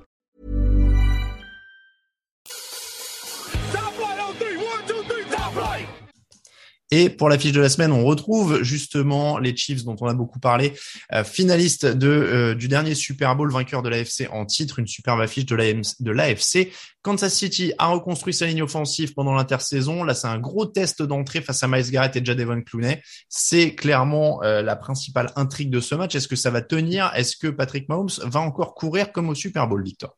[6.91, 10.13] Et pour la fiche de la semaine, on retrouve justement les Chiefs dont on a
[10.13, 10.73] beaucoup parlé,
[11.13, 15.21] euh, finalistes de, euh, du dernier Super Bowl, vainqueur de l'AFC en titre, une superbe
[15.21, 16.71] affiche de l'AFC.
[17.01, 20.03] Kansas City a reconstruit sa ligne offensive pendant l'intersaison.
[20.03, 23.01] Là, c'est un gros test d'entrée face à Miles Garrett et Jadevon Clooney.
[23.27, 26.13] C'est clairement euh, la principale intrigue de ce match.
[26.13, 27.11] Est-ce que ça va tenir?
[27.15, 30.15] Est-ce que Patrick Mahomes va encore courir comme au Super Bowl, Victor?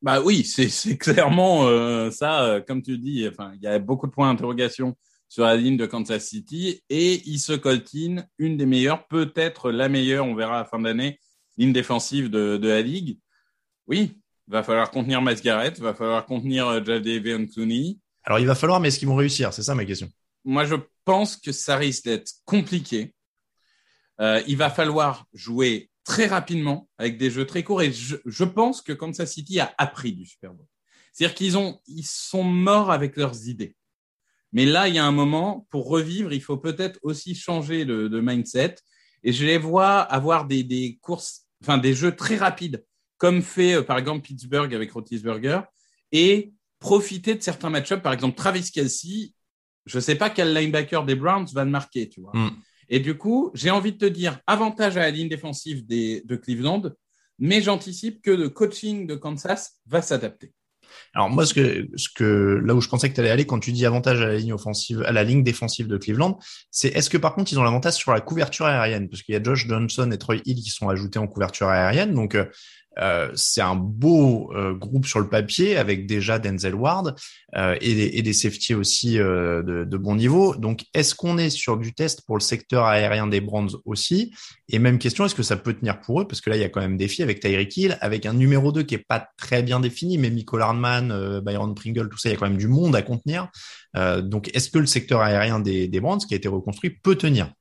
[0.00, 3.28] Bah oui, c'est c'est clairement euh, ça, euh, comme tu dis.
[3.28, 4.96] Enfin, il y a beaucoup de points d'interrogation
[5.32, 9.88] sur la ligne de Kansas City et il se coltine une des meilleures, peut-être la
[9.88, 11.18] meilleure, on verra à la fin d'année,
[11.56, 13.18] ligne défensive de, de la ligue.
[13.86, 17.98] Oui, va falloir contenir Miles Garrett, va falloir contenir euh, Jadavion Clooney.
[18.24, 19.54] Alors, il va falloir, mais est-ce qu'ils vont réussir?
[19.54, 20.10] C'est ça ma question.
[20.44, 20.74] Moi, je
[21.06, 23.14] pense que ça risque d'être compliqué.
[24.20, 28.44] Euh, il va falloir jouer très rapidement avec des jeux très courts et je, je
[28.44, 30.66] pense que Kansas City a appris du Super Bowl.
[31.14, 33.74] C'est-à-dire qu'ils ont, ils sont morts avec leurs idées.
[34.52, 38.08] Mais là, il y a un moment pour revivre, il faut peut-être aussi changer de,
[38.08, 38.76] de mindset.
[39.24, 42.84] Et je les vois avoir des, des courses, enfin des jeux très rapides,
[43.18, 45.60] comme fait euh, par exemple Pittsburgh avec Roethlisberger,
[46.10, 48.02] et profiter de certains match-ups.
[48.02, 49.32] Par exemple, Travis Kelsey,
[49.86, 52.32] je ne sais pas quel linebacker des Browns va le marquer, tu vois.
[52.34, 52.50] Mm.
[52.88, 56.36] Et du coup, j'ai envie de te dire avantage à la ligne défensive des, de
[56.36, 56.82] Cleveland,
[57.38, 60.52] mais j'anticipe que le coaching de Kansas va s'adapter.
[61.14, 63.58] Alors moi, ce que, ce que là où je pensais que tu allais aller quand
[63.58, 66.38] tu dis avantage à la ligne offensive, à la ligne défensive de Cleveland,
[66.70, 69.36] c'est est-ce que par contre ils ont l'avantage sur la couverture aérienne, parce qu'il y
[69.36, 72.36] a Josh Johnson et Troy Hill qui sont ajoutés en couverture aérienne, donc
[72.98, 77.14] euh, euh, c'est un beau euh, groupe sur le papier avec déjà Denzel Ward
[77.56, 80.56] euh, et, des, et des safety aussi de, de, bon niveau.
[80.56, 84.32] Donc, est-ce qu'on est sur du test pour le secteur aérien des Brands aussi?
[84.68, 86.26] Et même question, est-ce que ça peut tenir pour eux?
[86.26, 88.32] Parce que là, il y a quand même des défi avec Tyreek Hill, avec un
[88.32, 92.28] numéro 2 qui est pas très bien défini, mais Michael Hardman, Byron Pringle, tout ça,
[92.28, 93.48] il y a quand même du monde à contenir.
[93.94, 97.52] donc, est-ce que le secteur aérien des, des Brands qui a été reconstruit peut tenir?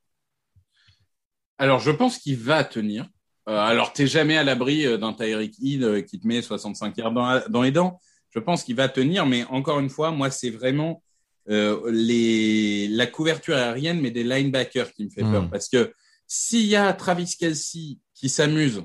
[1.57, 3.07] Alors, je pense qu'il va tenir.
[3.49, 6.41] Euh, alors, tu n'es jamais à l'abri euh, d'un Tyreek Hill euh, qui te met
[6.41, 7.99] 65 yards dans, les dents.
[8.29, 11.03] Je pense qu'il va tenir, mais encore une fois, moi, c'est vraiment
[11.47, 15.43] les, la couverture aérienne, mais des linebackers qui me fait peur.
[15.43, 15.49] Hmm.
[15.49, 15.91] Parce que
[16.27, 18.83] s'il y a Travis Kelsey qui s'amuse,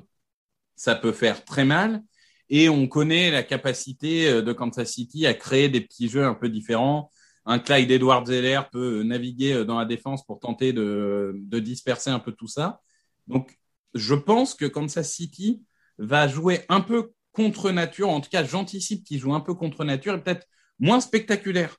[0.75, 2.03] ça peut faire très mal.
[2.49, 6.49] Et on connaît la capacité de Kansas City à créer des petits jeux un peu
[6.49, 7.12] différents.
[7.45, 12.19] Un Clyde Edwards Zeller peut naviguer dans la défense pour tenter de, de disperser un
[12.19, 12.81] peu tout ça.
[13.29, 13.57] Donc,
[13.94, 15.62] je pense que Kansas City
[15.99, 18.09] va jouer un peu contre nature.
[18.09, 20.46] En tout cas, j'anticipe qu'il joue un peu contre nature et peut-être
[20.79, 21.77] moins spectaculaire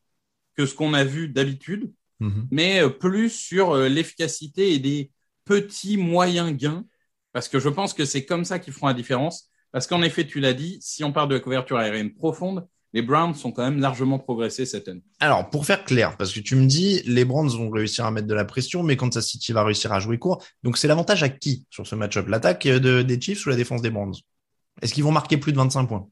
[0.56, 2.48] que ce qu'on a vu d'habitude, mhm.
[2.52, 5.12] mais euh, plus sur euh, l'efficacité et des
[5.46, 6.86] petits moyens gains,
[7.32, 9.50] parce que je pense que c'est comme ça qu'ils feront la différence.
[9.72, 13.02] Parce qu'en effet, tu l'as dit, si on parle de la couverture aérienne profonde, les
[13.02, 15.04] Browns sont quand même largement progressés cette année.
[15.19, 18.28] Alors, pour faire clair, parce que tu me dis, les Browns vont réussir à mettre
[18.28, 20.43] de la pression, mais Kansas City va réussir à jouer court.
[20.63, 22.28] Donc, c'est l'avantage à qui sur ce match-up?
[22.28, 24.15] L'attaque des Chiefs ou la défense des Browns?
[24.82, 26.08] Est-ce qu'ils vont marquer plus de 25 points?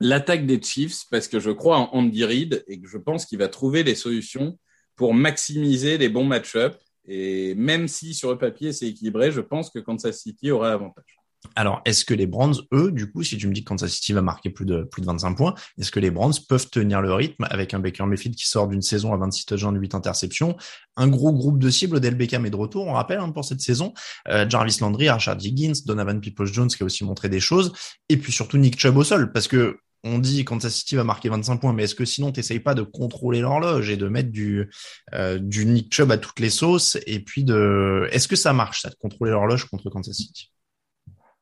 [0.00, 3.38] L'attaque des Chiefs, parce que je crois en Andy Reid et que je pense qu'il
[3.38, 4.58] va trouver des solutions
[4.96, 6.76] pour maximiser les bons match-ups.
[7.06, 11.18] Et même si sur le papier c'est équilibré, je pense que Kansas City aura avantage.
[11.56, 14.12] Alors, est-ce que les Brands, eux, du coup, si tu me dis que Kansas City
[14.12, 17.12] va marquer plus de, plus de 25 points, est-ce que les Brands peuvent tenir le
[17.12, 20.56] rythme avec un Baker Mayfield qui sort d'une saison à 26 touchdowns, 8 interceptions,
[20.96, 23.60] un gros groupe de cibles, Del Beckham est de retour, on rappelle, hein, pour cette
[23.60, 23.94] saison,
[24.28, 27.72] euh, Jarvis Landry, Richard Higgins, Donovan Peoples-Jones qui a aussi montré des choses,
[28.08, 31.30] et puis surtout Nick Chubb au sol, parce que on dit Kansas City va marquer
[31.30, 34.30] 25 points, mais est-ce que sinon tu n'essayes pas de contrôler l'horloge et de mettre
[34.30, 34.70] du,
[35.14, 38.82] euh, du Nick Chubb à toutes les sauces et puis de, est-ce que ça marche
[38.82, 40.53] ça de contrôler l'horloge contre Kansas City?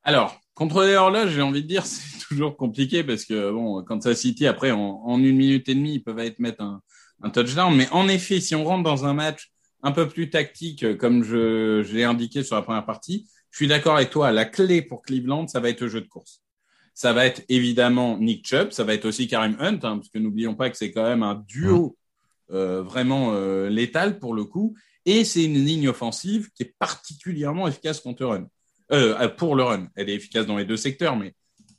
[0.05, 4.47] Alors, contrôler l'horloge, j'ai envie de dire, c'est toujours compliqué parce que bon, Kansas City,
[4.47, 6.83] après, en, une minute et demie, ils peuvent être mettre un,
[7.23, 7.75] un, touchdown.
[7.75, 9.51] Mais en effet, si on rentre dans un match
[9.83, 13.69] un peu plus tactique, comme je, je l'ai indiqué sur la première partie, je suis
[13.69, 14.33] d'accord avec toi.
[14.33, 16.43] La clé pour Cleveland, ça va être le jeu de course.
[16.95, 20.19] Ça va être évidemment Nick Chubb, ça va être aussi Karim Hunt, hein, parce que
[20.19, 21.97] n'oublions pas que c'est quand même un duo
[22.51, 24.75] euh, vraiment euh, létal pour le coup.
[25.05, 28.47] Et c'est une ligne offensive qui est particulièrement efficace contre run.
[28.93, 29.89] Euh, pour le run.
[29.95, 31.35] Elle est efficace dans les deux secteurs, mais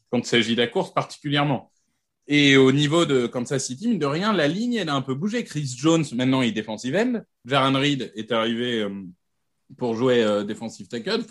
[0.09, 1.71] quand il s'agit de la course particulièrement.
[2.27, 5.43] Et au niveau de Kansas City, de rien, la ligne, elle a un peu bougé.
[5.43, 7.21] Chris Jones, maintenant, il est defensive end.
[7.45, 8.89] Jaron Reed est arrivé euh,
[9.77, 11.23] pour jouer euh, defensive tackle.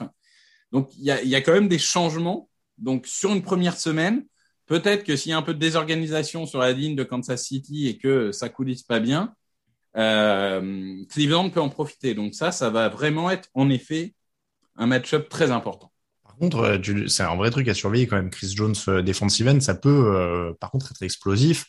[0.70, 2.48] Donc, il y a, quand même des changements.
[2.78, 4.24] Donc, sur une première semaine,
[4.66, 7.88] peut-être que s'il y a un peu de désorganisation sur la ligne de Kansas City
[7.88, 9.34] et que ça coulisse pas bien,
[9.96, 12.14] euh, Cleveland peut en profiter.
[12.14, 14.14] Donc ça, ça va vraiment être en effet
[14.76, 15.92] un match-up très important.
[16.24, 18.30] Par contre, euh, c'est un vrai truc à surveiller quand même.
[18.30, 21.66] Chris Jones euh, defensive end, ça peut euh, par contre être explosif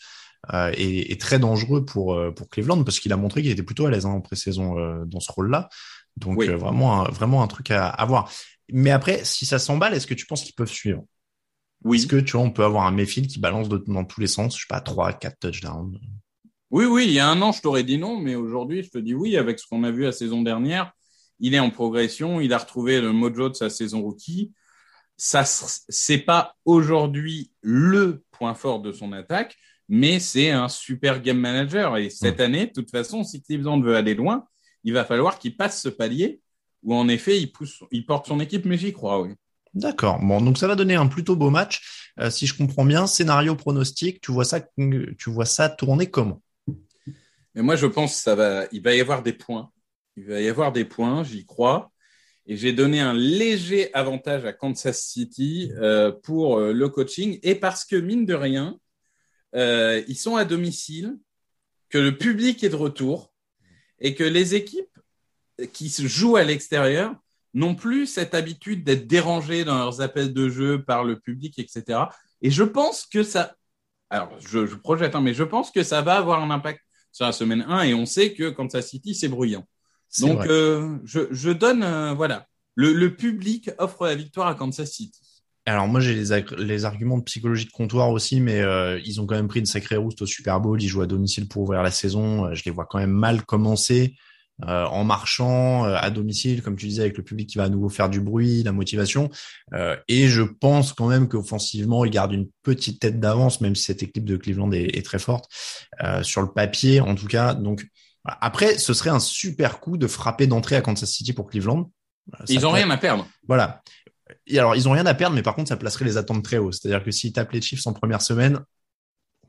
[0.75, 4.05] et, très dangereux pour pour Cleveland parce qu'il a montré qu'il était plutôt à l'aise
[4.05, 5.69] hein, en pré-saison dans ce rôle-là.
[6.17, 8.29] Donc vraiment un, vraiment un truc à, à, voir.
[8.69, 11.05] Mais après, si ça s'emballe, est-ce que tu penses qu'ils peuvent suivre?
[11.85, 11.97] Oui.
[11.97, 14.55] Est-ce que tu vois, on peut avoir un Mayfield qui balance dans tous les sens,
[14.55, 15.97] je sais pas, 3, 4 touchdowns?
[16.71, 18.97] Oui, oui, il y a un an, je t'aurais dit non, mais aujourd'hui, je te
[18.97, 20.91] dis oui, avec ce qu'on a vu la saison dernière
[21.39, 24.53] il est en progression, il a retrouvé le mojo de sa saison rookie.
[25.17, 29.55] Ça, c'est pas aujourd'hui le point fort de son attaque,
[29.87, 31.97] mais c'est un super game manager.
[31.97, 32.41] Et cette mm.
[32.41, 34.47] année, de toute façon, si Cleveland veut aller loin,
[34.83, 36.41] il va falloir qu'il passe ce palier
[36.83, 39.33] où en effet, il pousse, il porte son équipe, mais j'y crois, oui.
[39.73, 40.19] D'accord.
[40.19, 42.11] Bon, donc ça va donner un plutôt beau match.
[42.19, 44.59] Euh, si je comprends bien, scénario pronostic, tu vois ça,
[45.17, 46.41] tu vois ça tourner comment?
[47.55, 49.71] Mais moi, je pense que ça va, il va y avoir des points.
[50.17, 51.91] Il va y avoir des points, j'y crois.
[52.45, 57.39] Et j'ai donné un léger avantage à Kansas City euh, pour euh, le coaching.
[57.41, 58.77] Et parce que, mine de rien,
[59.55, 61.17] euh, ils sont à domicile,
[61.89, 63.33] que le public est de retour
[63.99, 64.99] et que les équipes
[65.71, 67.15] qui se jouent à l'extérieur
[67.53, 71.99] n'ont plus cette habitude d'être dérangées dans leurs appels de jeu par le public, etc.
[72.41, 73.55] Et je pense que ça
[74.13, 77.25] alors je, je projette, hein, mais je pense que ça va avoir un impact sur
[77.25, 79.65] la semaine 1 et on sait que Kansas City, c'est bruyant.
[80.19, 84.91] Donc, euh, je, je donne, euh, voilà, le, le public offre la victoire à Kansas
[84.91, 85.19] City.
[85.65, 89.25] Alors moi j'ai les, les arguments de psychologie de comptoir aussi, mais euh, ils ont
[89.25, 90.81] quand même pris une sacrée rouste au Super Bowl.
[90.83, 92.47] Ils jouent à domicile pour ouvrir la saison.
[92.47, 94.15] Euh, Je les vois quand même mal commencer
[94.67, 97.69] euh, en marchant euh, à domicile, comme tu disais, avec le public qui va à
[97.69, 99.29] nouveau faire du bruit, la motivation.
[99.73, 103.83] Euh, et je pense quand même qu'offensivement ils gardent une petite tête d'avance, même si
[103.85, 105.49] cette équipe de Cleveland est, est très forte
[106.03, 107.53] euh, sur le papier, en tout cas.
[107.53, 107.85] Donc.
[108.25, 111.91] Après, ce serait un super coup de frapper d'entrée à Kansas City pour Cleveland.
[112.33, 113.27] Euh, ça Ils ont peut- rien à perdre.
[113.47, 113.81] voilà.
[114.47, 116.57] Et alors, ils ont rien à perdre, mais par contre, ça placerait les attentes très
[116.57, 116.71] haut.
[116.71, 118.59] C'est-à-dire que s'ils tapent les Chiefs en première semaine,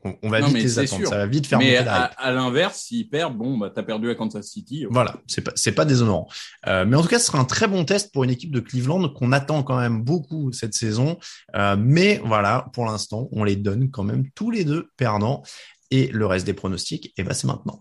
[0.03, 1.01] on, on va Non, vite les attendre.
[1.01, 1.09] sûr.
[1.09, 2.11] Ça va vite faire Mais monter la hype.
[2.17, 4.85] à l'inverse, s'ils perdent, bon, bah, t'as perdu à Kansas City.
[4.91, 6.27] Voilà, c'est pas c'est pas déshonorant.
[6.67, 8.59] Euh, mais en tout cas, ce sera un très bon test pour une équipe de
[8.59, 11.17] Cleveland qu'on attend quand même beaucoup cette saison.
[11.55, 15.41] Euh, mais voilà, pour l'instant, on les donne quand même tous les deux perdants.
[15.91, 17.79] Et le reste des pronostics, eh ben c'est maintenant.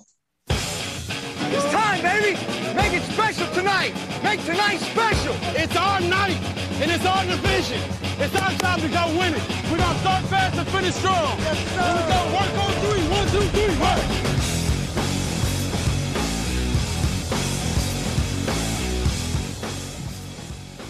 [1.54, 2.32] It's time, baby.
[2.74, 3.94] Make it special tonight.
[4.24, 5.34] Make tonight special.
[5.54, 6.40] It's our night,
[6.82, 7.80] and it's our division.
[8.18, 9.42] It's our time to go win it.
[9.70, 11.38] We're gonna start fast and finish strong.
[11.38, 11.82] Yes, sir.
[11.82, 12.20] Here we go.
[12.34, 13.04] Work on three.
[13.08, 13.74] One, two, three.
[13.78, 14.33] Work.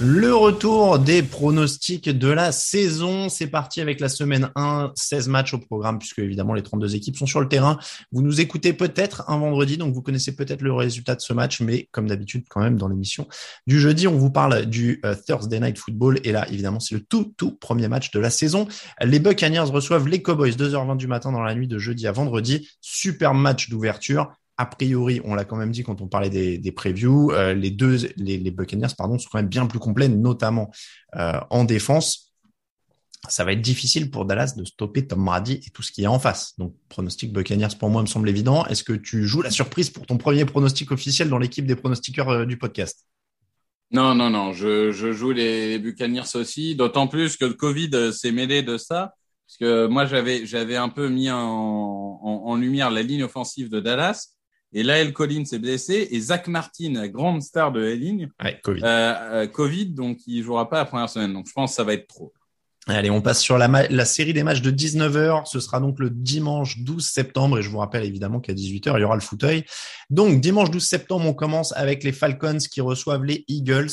[0.00, 5.54] Le retour des pronostics de la saison, c'est parti avec la semaine 1, 16 matchs
[5.54, 7.78] au programme puisque évidemment les 32 équipes sont sur le terrain.
[8.10, 11.60] Vous nous écoutez peut-être un vendredi, donc vous connaissez peut-être le résultat de ce match,
[11.60, 13.28] mais comme d'habitude quand même dans l'émission
[13.68, 17.00] du jeudi, on vous parle du euh, Thursday Night Football et là évidemment c'est le
[17.00, 18.66] tout tout premier match de la saison.
[19.00, 22.68] Les Buccaneers reçoivent les Cowboys 2h20 du matin dans la nuit de jeudi à vendredi.
[22.80, 27.32] Super match d'ouverture a priori, on l'a quand même dit quand on parlait des, previews,
[27.32, 30.70] euh, les deux, les, Buccaneers, pardon, sont quand même bien plus complets, notamment
[31.16, 32.32] euh, en défense.
[33.28, 36.06] Ça va être difficile pour Dallas de stopper Tom Brady et tout ce qu'il y
[36.06, 36.52] a en face.
[36.58, 38.66] Donc, pronostic Buccaneers pour moi me semble évident.
[38.66, 42.28] Est-ce que tu joues la surprise pour ton premier pronostic officiel dans l'équipe des pronostiqueurs
[42.28, 43.06] euh, du podcast?
[43.90, 48.62] Non, non, non, je, joue les, Buccaneers aussi, d'autant plus que le Covid s'est mêlé
[48.62, 49.14] de ça,
[49.46, 54.33] parce que moi j'avais un peu mis en lumière la ligne offensive de Dallas,
[54.74, 58.60] et Lael Collins s'est blessé, et Zach Martin, la grande star de la ligne, Ouais,
[58.62, 58.82] Covid.
[58.82, 61.84] euh, euh, Covid, donc il jouera pas la première semaine, donc je pense que ça
[61.84, 62.32] va être trop.
[62.86, 65.46] Allez, on passe sur la, série des matchs de 19h.
[65.46, 67.58] Ce sera donc le dimanche 12 septembre.
[67.58, 69.64] Et je vous rappelle évidemment qu'à 18h, il y aura le fauteuil.
[70.10, 73.88] Donc, dimanche 12 septembre, on commence avec les Falcons qui reçoivent les Eagles.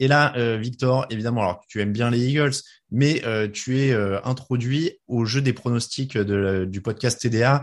[0.00, 2.54] Et là, euh, Victor, évidemment, alors tu aimes bien les Eagles,
[2.90, 7.62] mais euh, tu es euh, introduit au jeu des pronostics de, du podcast TDA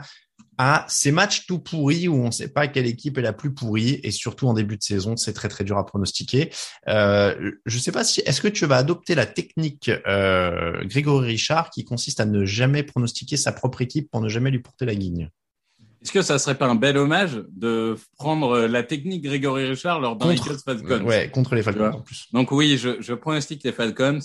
[0.62, 3.54] à ces matchs tout pourris où on ne sait pas quelle équipe est la plus
[3.54, 6.52] pourrie et surtout en début de saison, c'est très très dur à pronostiquer.
[6.89, 11.28] Euh, je ne sais pas si est-ce que tu vas adopter la technique euh, Grégory
[11.28, 14.86] Richard qui consiste à ne jamais pronostiquer sa propre équipe pour ne jamais lui porter
[14.86, 15.30] la guigne?
[16.02, 20.17] Est-ce que ça serait pas un bel hommage de prendre la technique Grégory Richard lors
[20.17, 21.06] d'un Contre- Falcons?
[21.06, 22.28] Ouais, contre les Falcons en plus.
[22.34, 24.19] Donc oui, je, je pronostique les Falcons.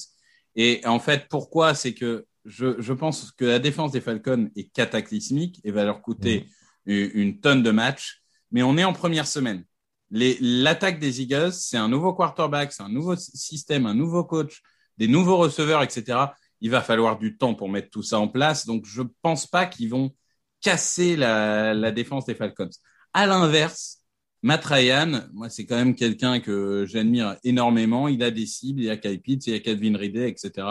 [0.57, 1.75] Et en fait, pourquoi?
[1.75, 6.03] C'est que je, je pense que la défense des Falcons est cataclysmique et va leur
[6.03, 6.49] coûter
[6.87, 8.23] une, tonne de matchs.
[8.51, 9.65] Mais on est en première semaine.
[10.11, 14.63] L'attaque des Eagles, c'est un nouveau quarterback, c'est un nouveau système, un nouveau coach,
[14.97, 16.19] des nouveaux receveurs, etc.
[16.61, 18.67] Il va falloir du temps pour mettre tout ça en place.
[18.67, 20.15] Donc je pense pas qu'ils vont
[20.61, 22.71] casser la, la défense des Falcons.
[23.13, 24.03] À l'inverse,
[24.43, 28.09] Matt Ryan, moi, c'est quand même quelqu'un que j'admire énormément.
[28.09, 30.67] Il a des cibles, il y a Kyle Pitts, il y a Calvin Ridley, etc.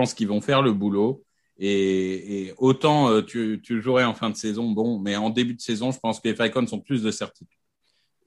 [0.00, 1.26] Pense qu'ils vont faire le boulot.
[1.58, 5.92] Et, autant euh, tu, jouerais en fin de saison, bon, mais en début de saison,
[5.92, 7.58] je pense que les Falcons ont plus de certitude.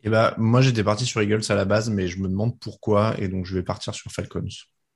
[0.03, 3.15] Et bah moi j'étais parti sur Eagles à la base, mais je me demande pourquoi
[3.17, 4.45] et donc je vais partir sur Falcons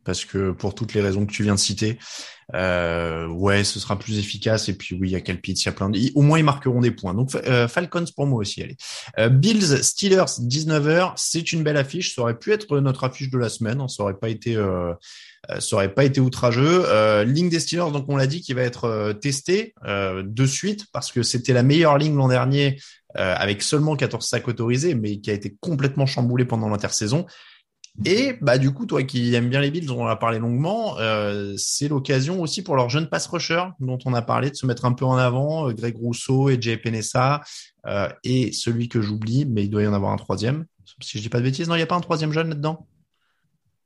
[0.07, 1.99] parce que pour toutes les raisons que tu viens de citer,
[2.55, 4.69] euh, ouais, ce sera plus efficace.
[4.69, 5.99] Et puis oui, il y a Pitts, il y a plein de...
[6.15, 7.13] Au moins, ils marqueront des points.
[7.13, 8.77] Donc euh, Falcons pour moi aussi, allez.
[9.19, 12.15] Euh, Bills, Steelers, 19h, c'est une belle affiche.
[12.15, 13.81] Ça aurait pu être notre affiche de la semaine.
[13.81, 13.89] hein.
[13.89, 14.55] Ça aurait pas été...
[14.55, 14.93] Euh,
[15.59, 16.83] ça aurait pas été outrageux.
[17.23, 21.23] Ligne des Steelers, donc on l'a dit, qui va être testée de suite parce que
[21.23, 22.77] c'était la meilleure ligne l'an dernier
[23.15, 27.25] avec seulement 14 sacs autorisés, mais qui a été complètement chamboulée pendant l'intersaison.
[28.05, 30.97] Et bah du coup, toi qui aimes bien les Bills, on en a parlé longuement,
[30.99, 34.65] euh, c'est l'occasion aussi pour leurs jeunes pass rushers dont on a parlé de se
[34.65, 37.41] mettre un peu en avant, euh, Greg Rousseau et Jay Penessa,
[37.87, 40.65] euh, et celui que j'oublie, mais il doit y en avoir un troisième.
[41.01, 42.87] Si je dis pas de bêtises, non, il n'y a pas un troisième jeune là-dedans?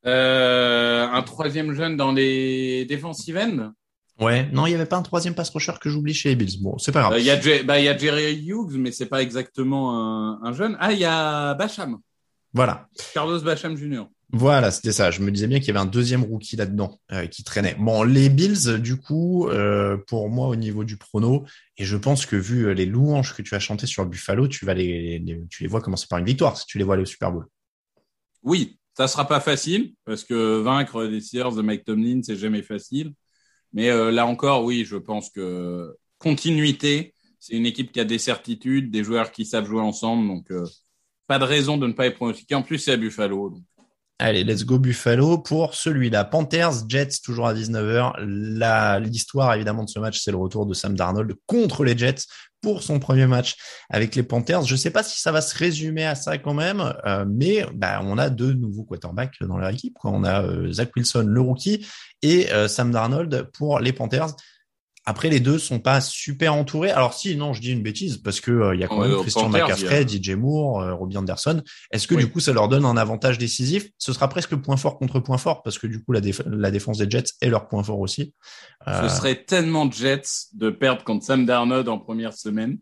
[0.06, 3.72] Euh, un troisième jeune dans les defensive ends.
[4.20, 6.62] Ouais, non, il n'y avait pas un troisième pass rusher que j'oublie chez les Bills.
[6.62, 7.16] Bon, c'est pas grave.
[7.18, 10.44] Il y a Jer- bah, il y a Jerry Hughes, mais c'est pas exactement un,
[10.44, 10.78] un jeune.
[10.80, 11.98] Ah, il y a Bacham,
[12.54, 12.88] Voilà.
[13.14, 14.08] Carlos Bacham Jr.
[14.34, 15.12] Voilà, c'était ça.
[15.12, 17.76] Je me disais bien qu'il y avait un deuxième rookie là-dedans euh, qui traînait.
[17.78, 21.46] Bon, les Bills, du coup, euh, pour moi, au niveau du prono,
[21.78, 24.66] et je pense que vu euh, les louanges que tu as chantées sur Buffalo, tu
[24.66, 27.04] vas les, les- tu les vois commencer par une victoire si tu les vois aller
[27.04, 27.46] au Super Bowl.
[28.44, 32.64] Oui, ça sera pas facile parce que vaincre les Steelers de Mike Tomlin, c'est jamais
[32.64, 33.14] facile.
[33.74, 38.20] Mais euh, là encore, oui, je pense que continuité, c'est une équipe qui a des
[38.20, 40.52] certitudes, des joueurs qui savent jouer ensemble, donc
[41.32, 42.56] pas de raison de ne pas y pronostiquer.
[42.56, 43.58] En plus, c'est à Buffalo.
[44.20, 46.26] Allez, let's go Buffalo pour celui-là.
[46.26, 48.16] Panthers, Jets, toujours à 19h.
[48.20, 52.26] La, l'histoire, évidemment, de ce match, c'est le retour de Sam Darnold contre les Jets
[52.62, 53.56] pour son premier match
[53.90, 54.64] avec les Panthers.
[54.64, 58.02] Je sais pas si ça va se résumer à ça quand même, euh, mais bah,
[58.04, 59.94] on a deux nouveaux quarterbacks dans leur équipe.
[59.94, 60.12] Quoi.
[60.12, 61.88] On a euh, Zach Wilson, le rookie,
[62.22, 64.36] et euh, Sam Darnold pour les Panthers.
[65.06, 66.92] Après, les deux sont pas super entourés.
[66.92, 69.18] Alors si, non, je dis une bêtise parce que euh, il y a quand même
[69.22, 71.62] Christian McCaffrey, DJ Moore, euh, Robbie Anderson.
[71.92, 72.24] Est-ce que Oui.
[72.26, 73.90] du coup, ça leur donne un avantage décisif?
[73.98, 76.70] Ce sera presque point fort contre point fort parce que du coup, la, déf- la
[76.70, 78.34] défense des Jets est leur point fort aussi.
[78.88, 80.22] Euh, Ce serait tellement Jets
[80.54, 82.78] de perdre contre Sam Darnold en première semaine.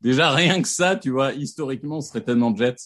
[0.00, 2.76] Déjà, rien que ça, tu vois, historiquement, ce serait tellement Jets.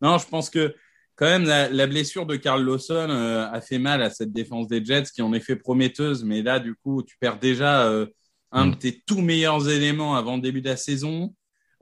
[0.00, 0.74] Non, je pense que
[1.16, 4.66] quand même, la, la blessure de Carl Lawson euh, a fait mal à cette défense
[4.66, 6.24] des Jets qui en effet prometteuse.
[6.24, 8.06] Mais là, du coup, tu perds déjà euh,
[8.52, 8.70] un Mm.
[8.70, 11.34] de tes tout meilleurs éléments avant le début de la saison.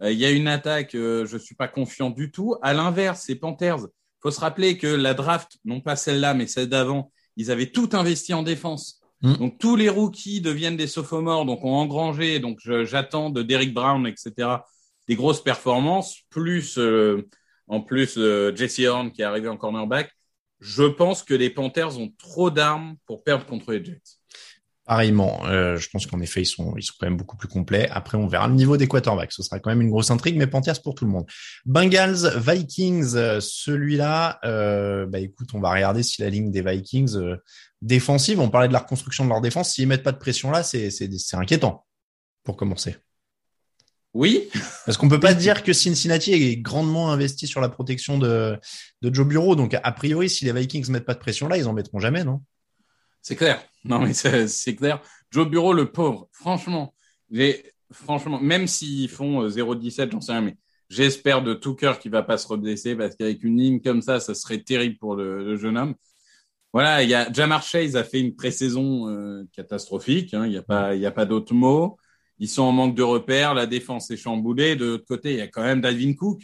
[0.03, 2.57] Euh, Il y a une attaque, euh, je suis pas confiant du tout.
[2.63, 3.87] À l'inverse, c'est Panthers.
[4.21, 7.91] faut se rappeler que la draft, non pas celle-là, mais celle d'avant, ils avaient tout
[7.93, 9.01] investi en défense.
[9.23, 9.35] Mm.
[9.35, 12.41] Donc tous les rookies deviennent des sophomores, donc ont engrangé.
[12.41, 14.49] Donc j'attends de Derrick Brown, etc.
[15.09, 17.29] Des grosses performances, plus euh,
[17.69, 20.11] en plus euh, Jesse Horn qui est arrivé en cornerback.
[20.61, 24.18] Je pense que les Panthers ont trop d'armes pour perdre contre les Jets.
[24.89, 27.91] Pareillement, euh, je pense qu'en effet, ils sont, ils sont quand même beaucoup plus complets.
[27.91, 29.33] Après, on verra le niveau des quarterbacks.
[29.33, 31.27] Ce sera quand même une grosse intrigue, mais Panthers pour tout le monde.
[31.67, 37.17] Bengals, Vikings, euh, celui-là, euh, bah écoute, on va regarder si la ligne des Vikings
[37.17, 37.37] euh,
[37.83, 40.63] défensive, on parlait de la reconstruction de leur défense, s'ils mettent pas de pression là,
[40.63, 41.85] c'est, c'est, c'est inquiétant
[42.43, 42.97] pour commencer.
[44.15, 44.49] Oui,
[44.87, 48.59] Parce qu'on peut pas dire que Cincinnati est grandement investi sur la protection de,
[49.03, 49.55] de Joe Bureau.
[49.55, 52.25] Donc, a priori, si les Vikings mettent pas de pression là, ils en mettront jamais,
[52.25, 52.41] non?
[53.29, 53.63] c'est clair.
[53.89, 55.03] Non mais c'est clair.
[55.31, 56.95] Joe Bureau, le pauvre, franchement,
[57.93, 60.57] franchement, même s'ils font euh, 0-17, j'en sais rien, mais
[60.89, 64.21] j'espère de tout cœur qu'il va pas se reblesser parce qu'avec une ligne comme ça,
[64.21, 65.95] ça serait terrible pour le, jeune homme.
[66.73, 70.35] Voilà, il y a Jamar Chase a fait une pré-saison euh, catastrophique.
[70.35, 71.97] hein, Il n'y a pas, pas d'autres mots.
[72.39, 73.55] Ils sont en manque de repères.
[73.55, 74.77] La défense est chamboulée.
[74.77, 76.43] De l'autre côté, il y a quand même Dalvin Cook.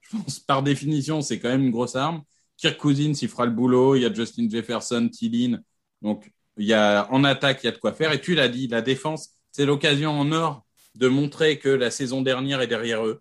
[0.00, 2.22] Je pense par définition, c'est quand même une grosse arme.
[2.56, 3.94] Kirk Cousins, il fera le boulot.
[3.94, 5.58] Il y a Justin Jefferson, Tillin.
[6.02, 8.12] Donc, il y a en attaque, il y a de quoi faire.
[8.12, 12.22] Et tu l'as dit, la défense, c'est l'occasion en or de montrer que la saison
[12.22, 13.20] dernière est derrière eux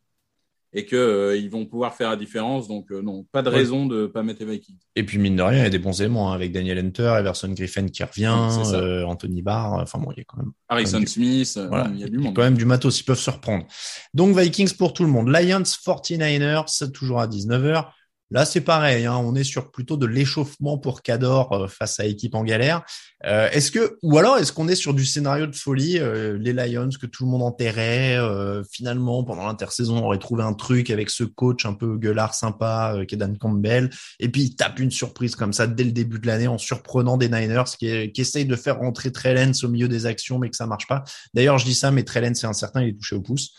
[0.73, 2.67] et que euh, ils vont pouvoir faire la différence.
[2.67, 4.75] Donc, euh, non, pas de raison de pas mettre les Vikings.
[4.97, 7.15] Et puis mine de rien, il y a des bons éléments hein, avec Daniel Hunter,
[7.19, 8.35] Everson Griffin qui revient,
[8.73, 9.73] euh, Anthony Barr.
[9.73, 12.15] Enfin bon, il y a quand même, Harrison du- Smith, voilà, il y a du
[12.15, 12.35] il y a monde.
[12.35, 12.99] quand même du matos.
[12.99, 13.65] Ils peuvent se reprendre.
[14.13, 15.29] Donc Vikings pour tout le monde.
[15.29, 17.85] Lions 49ers, toujours à 19h.
[18.29, 19.05] Là, c'est pareil.
[19.05, 22.83] Hein, on est sur plutôt de l'échauffement pour Cador euh, face à équipe en galère.
[23.25, 26.51] Euh, est-ce que, ou alors, est-ce qu'on est sur du scénario de folie euh, Les
[26.51, 28.17] Lions que tout le monde enterrait.
[28.17, 32.33] euh, finalement, pendant l'intersaison, on aurait trouvé un truc avec ce coach un peu gueulard
[32.33, 33.89] sympa, Kedan Campbell.
[34.19, 37.15] Et puis, il tape une surprise comme ça dès le début de l'année en surprenant
[37.15, 40.57] des Niners qui, qui essayent de faire rentrer Trellens au milieu des actions, mais que
[40.57, 41.03] ça marche pas.
[41.33, 43.53] D'ailleurs, je dis ça, mais Trellens, c'est incertain, il est touché au pouce.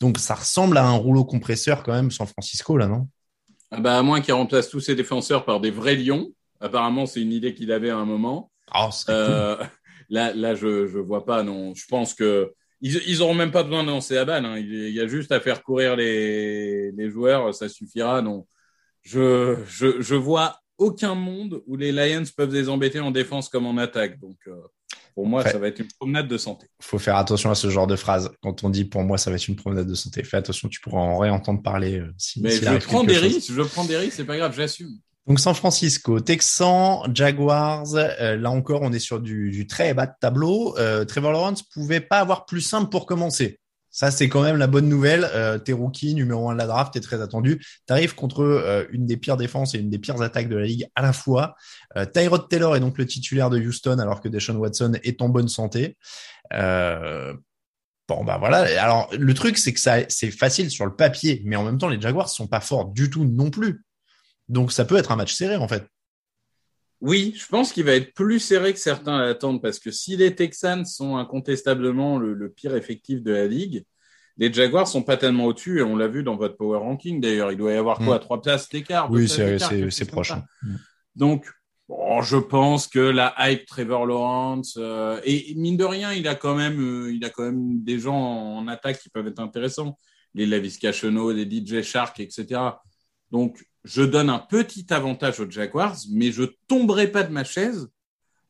[0.00, 3.08] Donc, ça ressemble à un rouleau compresseur quand même, San Francisco, là, non?
[3.76, 6.32] Ah bah, à moins qu'il remplace tous ses défenseurs par des vrais lions.
[6.60, 8.50] Apparemment, c'est une idée qu'il avait à un moment.
[8.70, 9.56] Ah, Euh,
[10.08, 11.42] là, là, je je vois pas.
[11.42, 14.44] Non, je pense que ils ils auront même pas besoin de lancer la balle.
[14.44, 14.58] Hein.
[14.58, 18.22] Il, il y a juste à faire courir les les joueurs, ça suffira.
[18.22, 18.46] Non,
[19.02, 23.66] je je je vois aucun monde où les Lions peuvent les embêter en défense comme
[23.66, 24.18] en attaque.
[24.20, 24.56] Donc euh,
[25.14, 26.66] pour moi, Après- ça va être une promenade de santé.
[26.80, 28.30] faut faire attention à ce genre de phrase.
[28.42, 30.24] Quand on dit pour moi, ça va être une promenade de santé.
[30.24, 31.98] Fais attention, tu pourras en réentendre parler.
[32.00, 33.52] euh, si, Mais je prends des risques.
[33.52, 34.14] Je prends des risques.
[34.16, 34.90] C'est pas grave, j'assume.
[35.26, 40.06] Donc San Francisco, Texans, Jaguars, euh, là encore on est sur du, du très bas
[40.06, 40.76] de tableau.
[40.78, 43.58] Euh, Trevor Lawrence pouvait pas avoir plus simple pour commencer.
[43.94, 45.30] Ça c'est quand même la bonne nouvelle.
[45.34, 47.64] Euh, t'es rookie, numéro un de la draft, t'es très attendu.
[47.86, 50.88] T'arrives contre euh, une des pires défenses et une des pires attaques de la ligue
[50.96, 51.54] à la fois.
[51.96, 55.28] Euh, Tyrod Taylor est donc le titulaire de Houston alors que Deshaun Watson est en
[55.28, 55.96] bonne santé.
[56.52, 57.34] Euh,
[58.08, 58.66] Bon bah voilà.
[58.82, 61.88] Alors le truc c'est que ça c'est facile sur le papier, mais en même temps
[61.88, 63.84] les Jaguars sont pas forts du tout non plus.
[64.48, 65.86] Donc ça peut être un match serré en fait.
[67.06, 70.34] Oui, je pense qu'il va être plus serré que certains l'attendent parce que si les
[70.34, 73.84] Texans sont incontestablement le, le pire effectif de la ligue,
[74.38, 77.52] les Jaguars sont pas tellement au-dessus et on l'a vu dans votre power ranking d'ailleurs.
[77.52, 78.20] Il doit y avoir quoi, Mm.
[78.20, 80.30] trois places d'écart Oui, c'est proche.
[80.32, 80.44] hein.
[81.14, 81.46] Donc,
[81.88, 86.34] bon, je pense que la hype Trevor Lawrence euh, et mine de rien, il a
[86.34, 88.16] quand même, euh, il a quand même des gens
[88.56, 89.98] en attaque qui peuvent être intéressants,
[90.32, 92.60] les Lavis Cachonneau, les DJ Shark, etc.
[93.30, 97.88] Donc, je donne un petit avantage aux Jaguars, mais je tomberai pas de ma chaise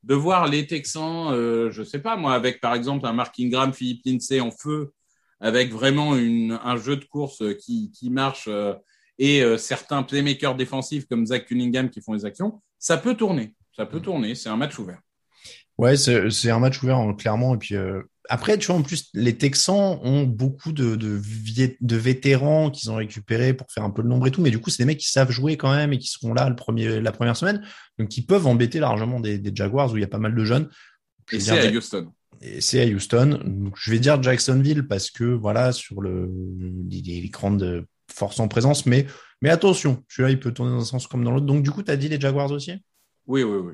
[0.04, 3.72] de voir les Texans, euh, je sais pas moi, avec par exemple un Mark Ingram,
[3.72, 4.92] Philippe Lindsay en feu,
[5.40, 8.74] avec vraiment une, un jeu de course qui, qui marche euh,
[9.18, 13.54] et euh, certains playmakers défensifs comme Zach Cunningham qui font les actions, ça peut tourner.
[13.74, 14.34] Ça peut tourner.
[14.34, 15.00] C'est un match ouvert.
[15.78, 17.54] Ouais, c'est un match ouvert, hein, clairement.
[17.54, 21.20] Et puis euh, après, tu vois, en plus, les Texans ont beaucoup de, de,
[21.80, 24.40] de vétérans qu'ils ont récupérés pour faire un peu le nombre et tout.
[24.40, 26.48] Mais du coup, c'est des mecs qui savent jouer quand même et qui seront là
[26.48, 27.62] le premier, la première semaine.
[27.98, 30.44] Donc, qui peuvent embêter largement des, des Jaguars où il y a pas mal de
[30.44, 30.68] jeunes.
[31.28, 32.12] Je Et c'est à Houston.
[32.40, 33.40] et c'est à Houston.
[33.44, 36.30] Donc, je vais dire Jacksonville parce que voilà, sur le,
[36.88, 38.86] les, les grandes forces en présence.
[38.86, 39.06] Mais,
[39.42, 41.46] mais attention, celui-là, il peut tourner dans un sens comme dans l'autre.
[41.46, 42.72] Donc, du coup, tu as dit les Jaguars aussi?
[43.26, 43.72] Oui, oui, oui.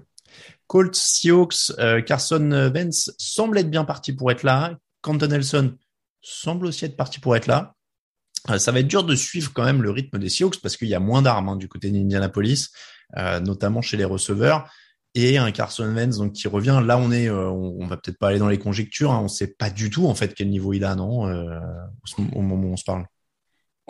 [0.67, 4.77] Colts, Seahawks, euh, Carson Wentz semble être bien parti pour être là.
[5.03, 5.75] Canton Nelson
[6.23, 7.75] semble aussi être parti pour être là.
[8.49, 10.89] Euh, ça va être dur de suivre quand même le rythme des Seahawks parce qu'il
[10.89, 12.69] y a moins d'armes hein, du côté d'Indianapolis,
[13.17, 14.71] euh, notamment chez les receveurs.
[15.15, 16.81] Et un Carson Wentz donc qui revient.
[16.85, 19.11] Là, on est, euh, on, va peut-être pas aller dans les conjectures.
[19.11, 21.59] Hein, on sait pas du tout en fait quel niveau il a, non, euh,
[22.35, 23.05] au moment où on se parle.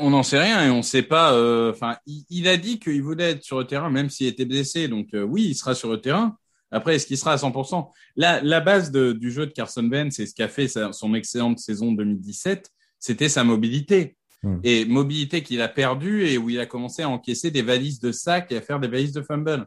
[0.01, 1.33] On n'en sait rien et on sait pas.
[1.35, 4.45] euh, Enfin, il, il a dit qu'il voulait être sur le terrain, même s'il était
[4.45, 4.89] blessé.
[4.89, 6.37] Donc euh, oui, il sera sur le terrain.
[6.71, 10.15] Après, est-ce qu'il sera à 100% La, la base de- du jeu de Carson Wentz,
[10.15, 14.17] c'est ce qu'a fait sa- son excellente saison 2017, c'était sa mobilité.
[14.43, 14.59] Hmm.
[14.65, 18.11] Et mobilité qu'il a perdue et où il a commencé à encaisser des valises de
[18.13, 19.67] sac et à faire des valises de fumble.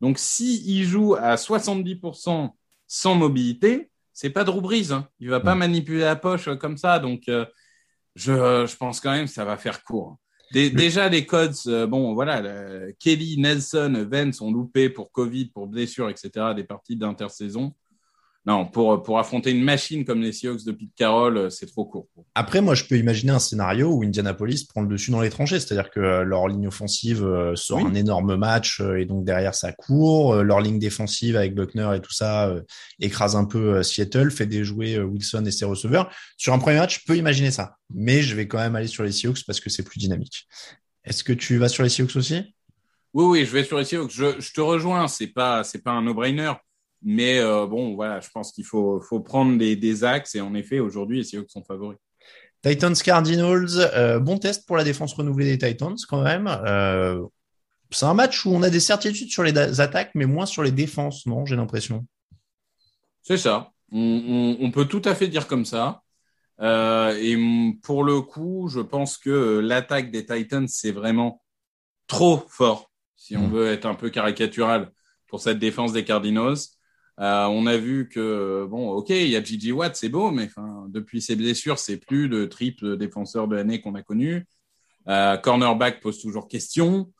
[0.00, 2.50] Donc, si il joue à 70%
[2.86, 4.92] sans mobilité, c'est pas Drew Brees.
[4.92, 5.08] Hein.
[5.20, 5.58] Il va pas Hmm.
[5.58, 6.98] manipuler la poche comme ça.
[7.00, 7.44] Donc, euh,
[8.14, 10.16] je, je pense quand même que ça va faire court.
[10.52, 15.46] Dé- déjà, les codes, euh, bon, voilà, le- Kelly, Nelson, Vance ont loupé pour Covid,
[15.46, 17.74] pour blessure, etc., des parties d'intersaison.
[18.46, 21.86] Non, pour, pour affronter une machine comme les Seahawks de Pete Carroll, euh, c'est trop
[21.86, 22.08] court.
[22.34, 25.58] Après, moi, je peux imaginer un scénario où Indianapolis prend le dessus dans les tranchées,
[25.60, 27.84] c'est-à-dire que euh, leur ligne offensive euh, sort Oui.
[27.86, 32.12] un énorme match et donc derrière ça court, leur ligne défensive avec Buckner et tout
[32.12, 32.54] ça
[33.00, 36.10] écrase un peu Seattle, fait déjouer Wilson et ses receveurs.
[36.36, 39.04] Sur un premier match, je peux imaginer ça, mais je vais quand même aller sur
[39.04, 40.46] les Seahawks parce que c'est plus dynamique.
[41.04, 42.54] Est-ce que tu vas sur les Seahawks aussi?
[43.14, 44.10] Oui, oui, je vais sur les Seahawks.
[44.10, 46.52] Je, je te rejoins, c'est pas, c'est pas un no-brainer.
[47.04, 50.34] Mais euh, bon, voilà, je pense qu'il faut, faut prendre des, des axes.
[50.34, 51.98] Et en effet, aujourd'hui, les Seahawks sont favoris.
[52.62, 56.46] Titans Cardinals, euh, bon test pour la défense renouvelée des Titans quand même.
[56.48, 57.22] Euh,
[57.90, 60.72] c'est un match où on a des certitudes sur les attaques, mais moins sur les
[60.72, 62.06] défenses, non J'ai l'impression?
[63.22, 63.70] C'est ça.
[63.92, 63.98] On,
[64.60, 66.00] on, on peut tout à fait dire comme ça.
[66.60, 67.36] Et
[67.82, 71.42] pour le coup, je pense que l'attaque des Titans, c'est vraiment
[72.06, 73.52] trop fort, si on Mm.
[73.52, 74.90] veut être un peu caricatural,
[75.28, 76.56] pour cette défense des Cardinals.
[77.20, 80.44] Euh, on a vu que, bon, ok, il y a Gigi Watt, c'est beau, mais
[80.46, 84.46] enfin, depuis ses blessures, c'est plus le triple défenseur de l'année qu'on a connu.
[85.08, 87.12] Euh, cornerback pose toujours question.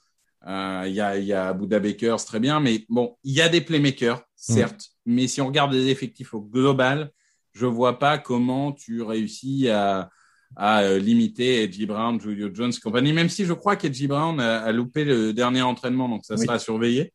[0.46, 3.40] Euh, Il y, a, y a Buda Baker, c'est très bien, mais bon, il y
[3.40, 7.10] a des playmakers, certes, mais si on regarde les effectifs au global,
[7.52, 10.10] je vois pas comment tu réussis à,
[10.56, 14.58] à limiter Edgy Brown, Julio Jones et compagnie, même si je crois qu'Edgy Brown a,
[14.64, 16.40] a loupé le dernier entraînement, donc ça Oui.
[16.44, 17.12] sera à surveiller.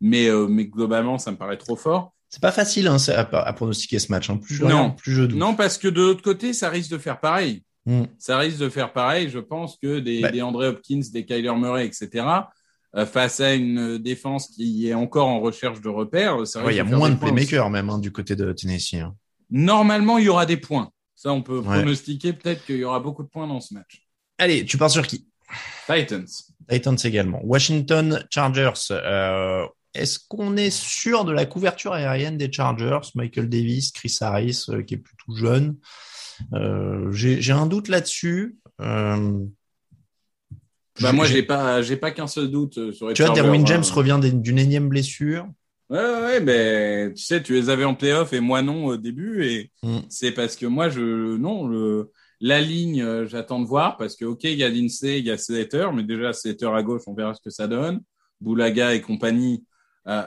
[0.00, 2.14] Mais, euh, mais globalement, ça me paraît trop fort.
[2.30, 4.30] C'est pas facile hein, à, à pronostiquer ce match.
[4.30, 4.36] Hein.
[4.38, 4.68] Plus je Non.
[4.68, 5.38] regarde, plus je doute.
[5.38, 7.64] Non, parce que de l'autre côté, ça risque de faire pareil.
[7.86, 8.04] Mm.
[8.18, 9.28] Ça risque de faire pareil.
[9.28, 10.30] Je pense que des, Bah.
[10.30, 12.24] des André Hopkins, des Kyler Murray, etc.,
[12.96, 16.76] euh, face à une défense qui est encore en recherche de repères, ça Ouais, il
[16.76, 18.96] y a moins de playmakers même hein, du côté de Tennessee.
[19.50, 20.90] Normalement, il y aura des points.
[21.16, 21.64] Ça, on peut Ouais.
[21.80, 24.02] pronostiquer peut-être qu'il y aura beaucoup de points dans ce match.
[24.38, 25.26] Allez, tu pars sur qui?
[25.86, 26.26] Titans.
[26.68, 27.40] Titans également.
[27.44, 28.72] Washington Chargers.
[28.92, 33.00] Euh, Est-ce qu'on est sûr de la couverture aérienne des Chargers?
[33.14, 35.76] Michael Davis, Chris Harris, euh, qui est plutôt jeune.
[36.54, 38.56] Euh, J'ai un doute là-dessus.
[38.80, 39.44] Euh,
[41.00, 43.66] Bah, moi, j'ai- pas, j'ai pas qu'un seul doute sur les Tu vois, Derwin hein.
[43.66, 45.48] James revient d'une énième blessure.
[45.88, 48.96] Ouais, ouais, ouais, ben, tu sais, tu les avais en playoff et moi non au
[48.96, 49.44] début.
[49.44, 49.98] Et Mm.
[50.08, 52.10] c'est parce que moi, je, non, le,
[52.40, 55.38] la ligne, j'attends de voir parce que, OK, il y a Lindsay, il y a
[55.38, 58.00] Slater, mais déjà, Slater à gauche, on verra ce que ça donne.
[58.40, 59.64] Boulaga et compagnie.
[60.06, 60.26] Euh,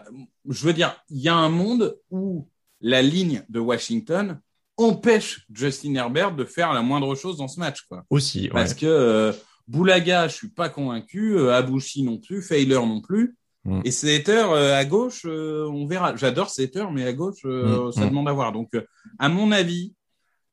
[0.49, 2.47] je veux dire, il y a un monde où
[2.81, 4.39] la ligne de Washington
[4.77, 8.03] empêche Justin Herbert de faire la moindre chose dans ce match, quoi.
[8.09, 8.49] Aussi, ouais.
[8.49, 9.33] Parce que euh,
[9.67, 13.37] Boulaga, je suis pas convaincu, euh, Abouchi non plus, Failer non plus.
[13.65, 13.81] Mm.
[13.85, 16.15] Et Slater euh, à gauche, euh, on verra.
[16.15, 18.09] J'adore Slater, mais à gauche, euh, Mm, ça mm.
[18.09, 18.51] demande à voir.
[18.51, 18.71] Donc,
[19.19, 19.93] à mon avis,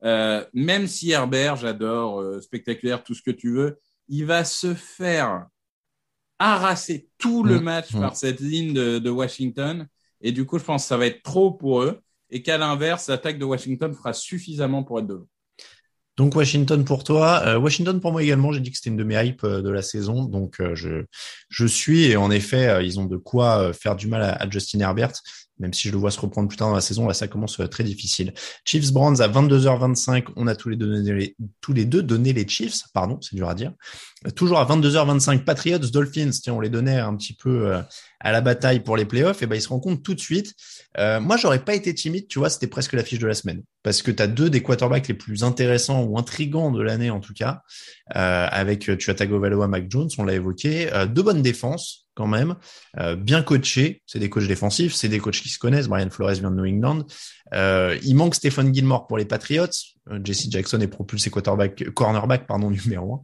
[0.03, 5.47] même si Herbert, j'adore, spectaculaire, tout ce que tu veux, il va se faire
[6.41, 8.01] arraser tout le Mmh, match mmh.
[8.01, 9.87] par cette ligne de, de Washington.
[10.23, 12.01] Et du coup, je pense que ça va être trop pour eux.
[12.31, 15.29] Et qu'à l'inverse, l'attaque de Washington fera suffisamment pour être devant.
[16.17, 18.53] Donc Washington pour toi, Euh, Washington pour moi également.
[18.53, 21.05] J'ai dit que c'était une de mes hypes euh, de la saison, donc euh, je
[21.49, 24.81] je suis et en effet ils ont de quoi faire du mal à, à Justin
[24.81, 25.13] Herbert,
[25.61, 27.07] même si je le vois se reprendre plus tard dans la saison.
[27.07, 28.33] Là ça commence euh, très difficile.
[28.65, 33.49] Chiefs Browns à 22h25, on a tous les deux donné les, Chiefs, pardon, c'est dur
[33.49, 33.73] à dire.
[34.27, 37.83] Euh, Toujours à 22h25, Patriots Dolphins, tiens on les donnait un petit peu euh,
[38.19, 40.55] à la bataille pour les playoffs, et ben ils se rencontrent tout de suite.
[40.99, 43.63] Euh, moi, j'aurais pas été timide, tu vois, c'était presque l'affiche de la semaine.
[43.83, 47.21] Parce que tu as deux des quarterbacks les plus intéressants ou intrigants de l'année, en
[47.21, 47.63] tout cas,
[48.17, 52.09] euh, avec euh, tu as Tagovailoa, Mac Jones, on l'a évoqué, euh, deux bonnes défenses
[52.15, 52.57] quand même,
[52.99, 56.33] euh, bien coachés, c'est des coachs défensifs, c'est des coachs qui se connaissent, Brian Flores
[56.33, 57.07] vient de New England.
[57.55, 59.67] Euh, il manque Stephen Gilmore pour les Patriots,
[60.25, 63.23] Jesse Jackson est propulsé quarterback, cornerback pardon, numéro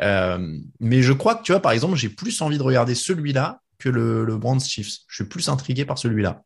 [0.00, 0.38] un.
[0.80, 3.88] Mais je crois que, tu vois, par exemple, j'ai plus envie de regarder celui-là que
[3.88, 4.98] le, le Browns Chiefs.
[5.08, 6.42] Je suis plus intrigué par celui-là.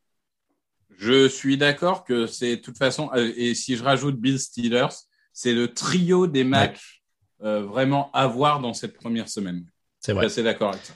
[1.00, 4.94] Je suis d'accord que c'est de toute façon, euh, et si je rajoute Bill Steelers,
[5.32, 7.02] c'est le trio des matchs
[7.42, 9.64] euh, vraiment à voir dans cette première semaine.
[9.98, 10.26] C'est vrai.
[10.26, 10.92] assez d'accord avec ça.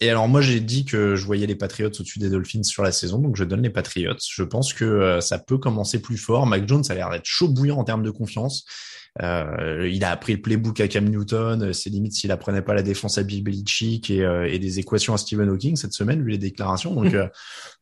[0.00, 2.92] Et alors moi j'ai dit que je voyais les Patriots au-dessus des Dolphins sur la
[2.92, 4.16] saison, donc je donne les Patriots.
[4.30, 6.46] Je pense que euh, ça peut commencer plus fort.
[6.46, 8.66] Mac Jones a l'air d'être chaud bouillant en termes de confiance.
[9.20, 11.72] Euh, il a appris le playbook à Cam Newton.
[11.72, 15.14] C'est limite s'il apprenait pas la défense à Bill Belichick et, euh, et des équations
[15.14, 16.94] à Stephen Hawking cette semaine vu les déclarations.
[16.94, 17.26] Donc euh,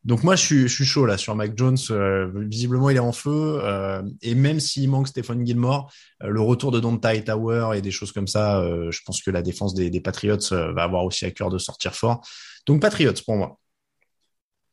[0.04, 1.76] donc moi je suis je suis chaud là sur Mac Jones.
[1.90, 6.40] Euh, visiblement il est en feu euh, et même s'il manque Stephen Gilmore, euh, le
[6.40, 9.74] retour de Donta Tower et des choses comme ça, euh, je pense que la défense
[9.74, 12.26] des, des Patriots euh, va avoir aussi à cœur de sortir fort.
[12.66, 13.58] Donc Patriots pour moi.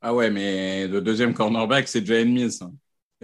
[0.02, 2.52] Ah ouais, mais le deuxième cornerback, c'est Jalen Mills.
[2.62, 2.72] hein.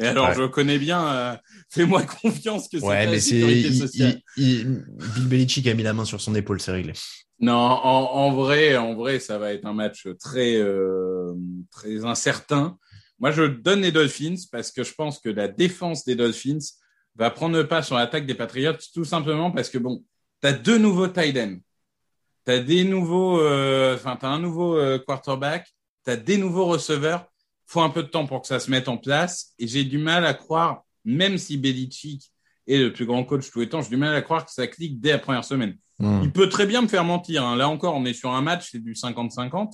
[0.01, 0.35] Et alors, Ouais.
[0.35, 1.35] je connais bien, euh,
[1.69, 4.21] fais-moi confiance que c'est Ouais, la mais sécurité sociale.
[4.37, 4.85] il- il-
[5.15, 6.93] Bill Belichick a mis la main sur son épaule, c'est réglé.
[7.39, 11.33] Non, en, en vrai, en vrai, ça va être un match très, euh,
[11.71, 12.77] très incertain.
[13.19, 16.59] Moi, je donne les Dolphins parce que je pense que la défense des Dolphins
[17.15, 20.03] va prendre le pas sur l'attaque des Patriots, tout simplement parce que bon,
[20.39, 21.57] t'as deux nouveaux tight ends,
[22.45, 25.67] t'as des nouveaux, euh, enfin, t'as un nouveau quarterback,
[26.03, 27.25] t'as des nouveaux receveurs.
[27.71, 29.97] Faut un peu de temps pour que ça se mette en place, et j'ai du
[29.97, 32.31] mal à croire, même si Belichick
[32.67, 34.51] est le plus grand coach de tous les temps, j'ai du mal à croire que
[34.51, 35.77] ça clique dès la première semaine.
[35.99, 36.19] Hmm.
[36.23, 37.45] Il peut très bien me faire mentir.
[37.45, 37.55] hein.
[37.55, 39.71] Là encore, on est sur un match, c'est du 50-50.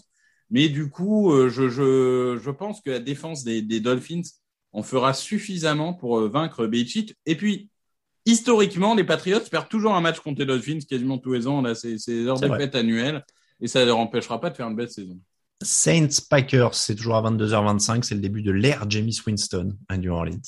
[0.52, 4.22] Mais du coup, euh, je, je, je pense que la défense des, des Dolphins
[4.74, 7.16] en fera suffisamment pour euh, vaincre Belichick.
[7.26, 7.70] Et puis,
[8.26, 11.62] historiquement, les Patriots perdent toujours un match contre les Dolphins quasiment tous les ans.
[11.62, 13.26] Là, c'est c'est leur défaite annuelle.
[13.60, 15.20] Et ça ne leur empêchera pas de faire une belle saison.
[15.64, 20.12] Saints Packers, c'est toujours à 22h25, c'est le début de l'ère James Winston à New
[20.14, 20.40] Orleans.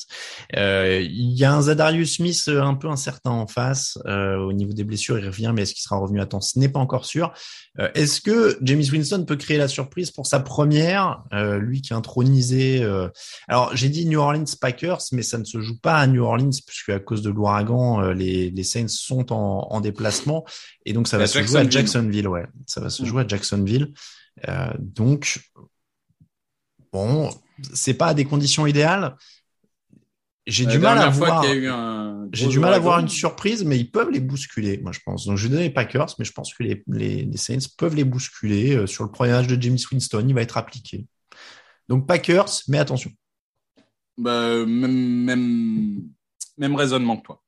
[0.55, 4.53] Euh, Il y a un Zadarius Smith euh, un peu incertain en face euh, au
[4.53, 6.21] niveau des blessures, il revient, mais est-ce qu'il sera revenu?
[6.21, 7.33] À temps Ce n'est pas encore sûr.
[7.79, 11.91] Euh, est-ce que James Winston peut créer la surprise pour sa première, euh, lui qui
[11.93, 13.09] est intronisé euh,
[13.47, 16.51] Alors j'ai dit New Orleans Packers, mais ça ne se joue pas à New Orleans
[16.67, 20.45] puisque à cause de l'ouragan, euh, les, les Saints sont en, en déplacement
[20.85, 21.71] et donc ça va se jouer à Jacksonville.
[21.71, 23.05] Jacksonville, ouais, ça va se Mm.
[23.05, 23.93] jouer à Jacksonville.
[24.47, 25.41] Euh, donc,
[26.93, 27.29] bon,
[27.73, 29.15] c'est pas à des conditions idéales.
[30.47, 31.43] J'ai du mal à voir.
[31.43, 35.25] un J'ai du mal à une surprise, mais ils peuvent les bousculer, moi je pense.
[35.25, 37.95] Donc je vais donner les Packers, mais je pense que les, les, les Saints peuvent
[37.95, 38.75] les bousculer.
[38.75, 41.05] Euh, sur le premier match de James Winston, il va être appliqué.
[41.87, 43.11] Donc Packers, mais attention.
[44.17, 46.01] bah, même, même,
[46.57, 47.43] même raisonnement que toi.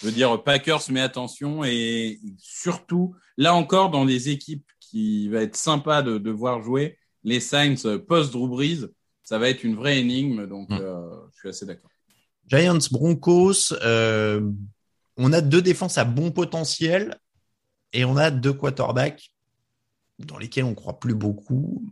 [0.00, 5.40] Je veux dire, Packers, mais attention, et surtout, là encore, dans les équipes qui va
[5.42, 8.86] être sympa de, de voir jouer, les Saints post-Drew Brees,
[9.24, 10.78] ça va être une vraie énigme, donc Mm.
[10.80, 11.90] euh, je suis assez d'accord.
[12.46, 14.48] Giants, Broncos, euh,
[15.16, 17.18] on a deux défenses à bon potentiel
[17.92, 19.32] et on a deux quarterbacks
[20.20, 21.84] dans lesquels on croit plus beaucoup.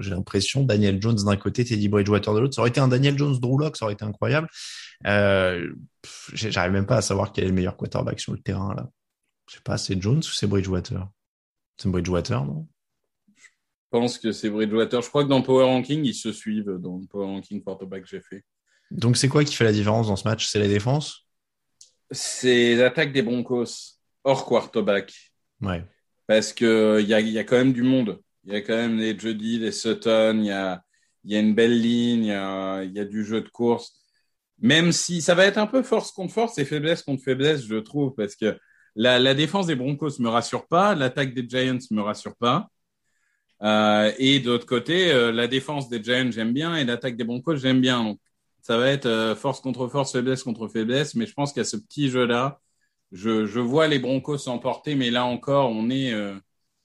[0.00, 2.54] J'ai l'impression Daniel Jones d'un côté, Teddy Bridgewater de l'autre.
[2.54, 4.48] Ça aurait été un Daniel Jones Drew Lock, ça aurait été incroyable.
[5.06, 5.72] Euh,
[6.34, 8.86] J'arrive même pas à savoir quel est le meilleur quarterback sur le terrain là.
[9.48, 11.08] Je sais pas, c'est Jones ou c'est Bridgewater?
[11.80, 12.66] C'est Bridgewater, non?
[13.36, 13.48] Je
[13.90, 15.00] pense que c'est Bridgewater.
[15.00, 18.08] Je crois que dans Power Ranking, ils se suivent dans le Power Ranking quarterback que
[18.08, 18.44] j'ai fait.
[18.90, 20.46] Donc c'est quoi qui fait la différence dans ce match?
[20.46, 21.26] C'est la défense?
[22.10, 25.14] C'est l'attaque des Broncos hors quarterback.
[25.62, 25.84] Ouais.
[26.30, 28.20] parce que il y a, y a quand même du monde.
[28.44, 30.80] Il y a quand même les Jody, les Sutton, il y a,
[31.24, 34.00] il y a une belle ligne, il y a, y a du jeu de course.
[34.60, 37.74] Même si ça va être un peu force contre force et faiblesse contre faiblesse, je
[37.76, 38.56] trouve, parce que
[39.00, 42.68] la, défense des Broncos me rassure pas, l'attaque des Giants me rassure pas.
[43.62, 47.24] Euh, et de l'autre côté, euh, la défense des Giants j'aime bien et l'attaque des
[47.24, 48.02] Broncos j'aime bien.
[48.04, 48.18] Donc
[48.62, 51.14] Ça va être euh, force contre force, faiblesse contre faiblesse.
[51.14, 52.60] Mais je pense qu'à ce petit jeu-là,
[53.12, 54.94] je, je, vois les Broncos s'emporter.
[54.94, 56.38] Mais là encore, on est, euh,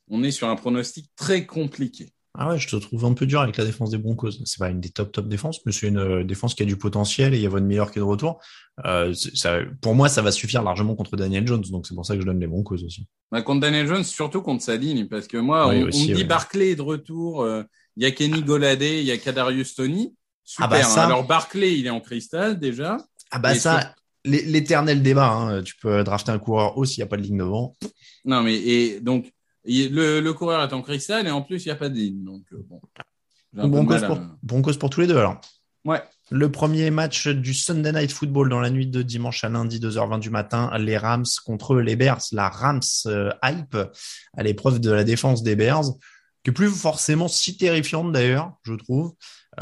[0.10, 2.15] on est sur un pronostic très compliqué.
[2.38, 4.32] Ah ouais, je te trouve un peu dur avec la défense des Broncos.
[4.44, 6.78] C'est pas une des top top défenses, mais c'est une euh, défense qui a du
[6.78, 8.42] potentiel et il y a Von Miller qui est de retour.
[8.86, 12.16] Euh, ça, pour moi, ça va suffire largement contre Daniel Jones, donc c'est pour ça
[12.16, 13.08] que je donne les Broncos aussi.
[13.32, 16.10] Bah, contre Daniel Jones, surtout contre sa ligne, parce que moi, oui, on, aussi, on,
[16.10, 16.28] me dit ouais.
[16.28, 17.44] Barclay est de retour.
[17.44, 17.64] Euh,
[17.96, 20.14] il y a Kenny Goladé, il y a Kadarius Tony.
[20.44, 20.66] Super.
[20.66, 21.04] Ah bah ça...
[21.04, 21.06] hein.
[21.08, 22.98] Alors Barclay, il est en cristal déjà.
[23.32, 23.90] Ah bah ça, sur...
[24.26, 25.30] l'éternel débat.
[25.30, 25.64] Hein.
[25.64, 27.76] Tu peux drafter un coureur aussi, il n'y a pas de ligne devant.
[28.26, 29.32] Non mais et donc
[29.66, 32.24] le, le, coureur est en cristal et en plus, il n'y a pas de ligne.
[32.24, 32.82] Donc, euh, bon.
[33.54, 34.38] Broncos, pour, à...
[34.44, 35.40] Broncos pour tous les deux alors.
[35.86, 36.02] Ouais.
[36.32, 40.20] Le premier match du Sunday Night Football dans la nuit de dimanche à lundi, 2h20
[40.20, 42.22] du matin, les Rams contre les Bears.
[42.32, 43.78] La Rams euh, hype
[44.36, 45.86] à l'épreuve de la défense des Bears,
[46.44, 49.14] qui est plus forcément si terrifiante d'ailleurs, je trouve.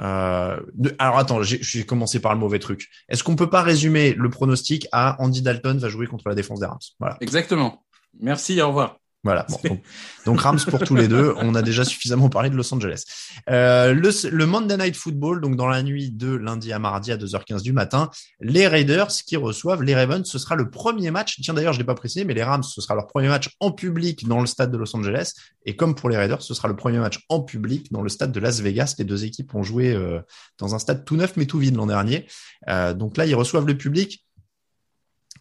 [0.01, 2.89] Euh, de, alors attends, j'ai commencé par le mauvais truc.
[3.09, 6.61] Est-ce qu'on peut pas résumer le pronostic à Andy Dalton va jouer contre la défense
[6.61, 6.79] des Rams?
[6.99, 7.17] Voilà.
[7.19, 7.83] Exactement.
[8.19, 8.97] Merci, au revoir.
[9.23, 9.45] Voilà.
[9.49, 9.83] Bon, donc,
[10.25, 11.33] donc, Rams pour tous les deux.
[11.37, 13.05] On a déjà suffisamment parlé de Los Angeles.
[13.49, 17.17] Euh, le, le, Monday Night Football, donc dans la nuit de lundi à mardi à
[17.17, 18.09] 2h15 du matin,
[18.41, 20.25] les Raiders qui reçoivent les Ravens.
[20.25, 21.39] Ce sera le premier match.
[21.41, 23.71] Tiens d'ailleurs, je l'ai pas précisé, mais les Rams, ce sera leur premier match en
[23.71, 25.31] public dans le stade de Los Angeles.
[25.65, 28.33] Et comme pour les Raiders, ce sera le premier match en public dans le stade
[28.33, 28.95] de Las Vegas.
[28.99, 30.19] Les deux équipes ont joué euh,
[30.57, 32.27] dans un stade tout neuf mais tout vide l'an dernier.
[32.67, 34.25] Euh, donc là, ils reçoivent le public.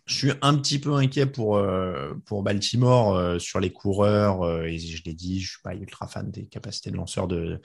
[0.07, 4.65] Je suis un petit peu inquiet pour euh, pour Baltimore euh, sur les coureurs euh,
[4.65, 7.61] et je l'ai dit, je suis pas ultra fan des capacités de lanceur de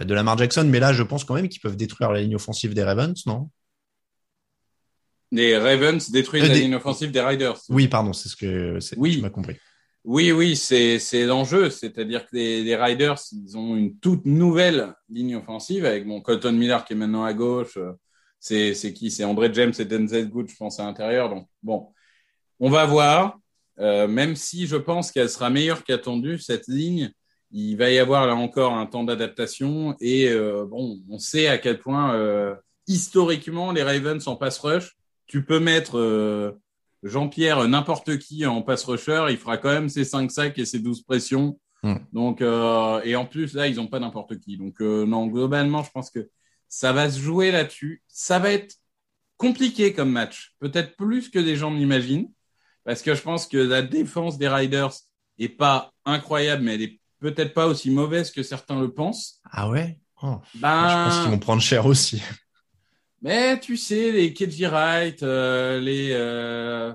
[0.00, 2.74] de Lamar Jackson, mais là je pense quand même qu'ils peuvent détruire la ligne offensive
[2.74, 3.50] des Ravens, non?
[5.30, 6.60] Les Ravens détruisent la des...
[6.60, 7.60] ligne offensive des Riders.
[7.68, 9.16] Oui, pardon, c'est ce que oui.
[9.16, 9.56] tu m'as compris.
[10.04, 15.36] Oui, oui, c'est l'enjeu, c'est-à-dire que les, les, Riders ils ont une toute nouvelle ligne
[15.36, 17.78] offensive avec mon Colton Miller qui est maintenant à gauche
[18.44, 19.10] c'est c'est qui?
[19.10, 21.30] C'est André James et Denzel Good, je pense, à l'intérieur.
[21.30, 21.88] Donc, bon,
[22.60, 23.38] on va voir.
[23.80, 27.10] Euh, même si je pense qu'elle sera meilleure qu'attendue, cette ligne,
[27.52, 29.96] il va y avoir là encore un temps d'adaptation.
[29.98, 32.54] Et euh, bon, on sait à quel point, euh,
[32.86, 34.94] historiquement, les Ravens en pass rush,
[35.26, 36.54] tu peux mettre
[37.02, 40.80] Jean-Pierre n'importe qui en pass rusher, il fera quand même ses 5 sacs et ses
[40.80, 41.58] 12 pressions.
[41.82, 41.94] Mm.
[42.12, 44.58] Donc, et en plus, là, ils n'ont pas n'importe qui.
[44.58, 46.28] Donc, non, globalement, je pense que
[46.74, 48.02] ça va se jouer là-dessus.
[48.08, 48.74] Ça va être
[49.36, 52.28] compliqué comme match, peut-être plus que des gens n'imaginent,
[52.82, 54.92] parce que je pense que la défense des Riders
[55.38, 59.40] est pas incroyable, mais elle est peut-être pas aussi mauvaise que certains le pensent.
[59.52, 60.00] Ah ouais?
[60.20, 60.88] Oh, ben...
[60.88, 62.20] Je pense qu'ils vont prendre cher aussi.
[63.22, 66.92] Mais tu sais, les Kedji Wright, euh, les, euh,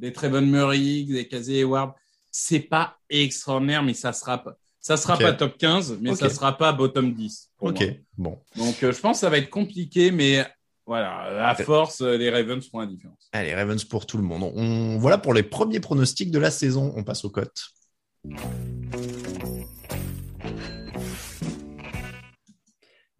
[0.00, 1.92] les Trevon Murray, les Casey Hayward,
[2.30, 4.56] c'est pas extraordinaire, mais ça sera pas.
[4.88, 5.24] Ça sera okay.
[5.24, 6.18] pas top 15, mais okay.
[6.20, 7.50] ça sera pas bottom 10.
[7.60, 7.84] Ok,
[8.16, 8.40] moi.
[8.56, 8.64] bon.
[8.64, 10.46] Donc, euh, je pense que ça va être compliqué, mais
[10.86, 13.28] voilà, à force, euh, les Ravens feront la différence.
[13.32, 14.50] Allez, Ravens pour tout le monde.
[14.56, 14.96] On...
[14.96, 16.94] Voilà pour les premiers pronostics de la saison.
[16.96, 17.66] On passe aux cotes.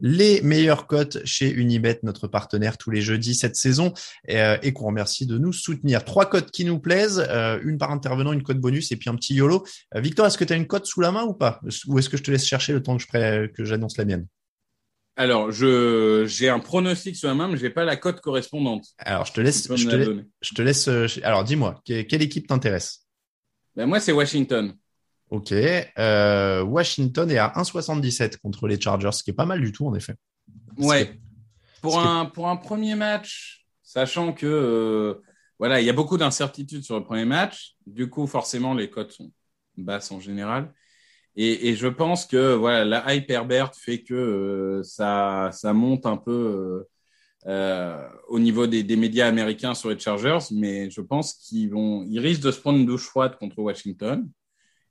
[0.00, 3.92] Les meilleures cotes chez Unibet, notre partenaire tous les jeudis cette saison,
[4.26, 6.04] et, euh, et qu'on remercie de nous soutenir.
[6.04, 9.14] Trois cotes qui nous plaisent, euh, une par intervenant, une cote bonus et puis un
[9.14, 9.66] petit YOLO.
[9.94, 11.60] Euh, Victor, est-ce que tu as une cote sous la main ou pas?
[11.86, 14.26] Ou est-ce que je te laisse chercher le temps que je que j'annonce la mienne?
[15.16, 18.86] Alors, je j'ai un pronostic sur la main, mais j'ai pas la cote correspondante.
[18.98, 19.64] Alors, je te laisse.
[19.74, 20.88] Je te, la je te, laisse.
[21.24, 23.04] Alors, dis-moi, quelle équipe t'intéresse?
[23.74, 24.76] Ben Moi, c'est Washington.
[25.30, 25.52] Ok.
[25.52, 29.86] Euh, Washington est à 1,77 contre les Chargers, ce qui est pas mal du tout,
[29.86, 30.14] en effet.
[30.78, 31.18] Ouais.
[31.82, 35.22] Pour un, pour un premier match, sachant que euh,
[35.58, 37.76] voilà, il y a beaucoup d'incertitudes sur le premier match.
[37.86, 39.30] Du coup, forcément, les cotes sont
[39.76, 40.72] basses en général.
[41.36, 46.04] Et, et, je pense que voilà, la hype Herbert fait que euh, ça, ça monte
[46.04, 46.84] un peu
[47.46, 52.04] euh, au niveau des, des, médias américains sur les Chargers, mais je pense qu'ils vont,
[52.08, 54.28] ils risquent de se prendre une douche froide contre Washington.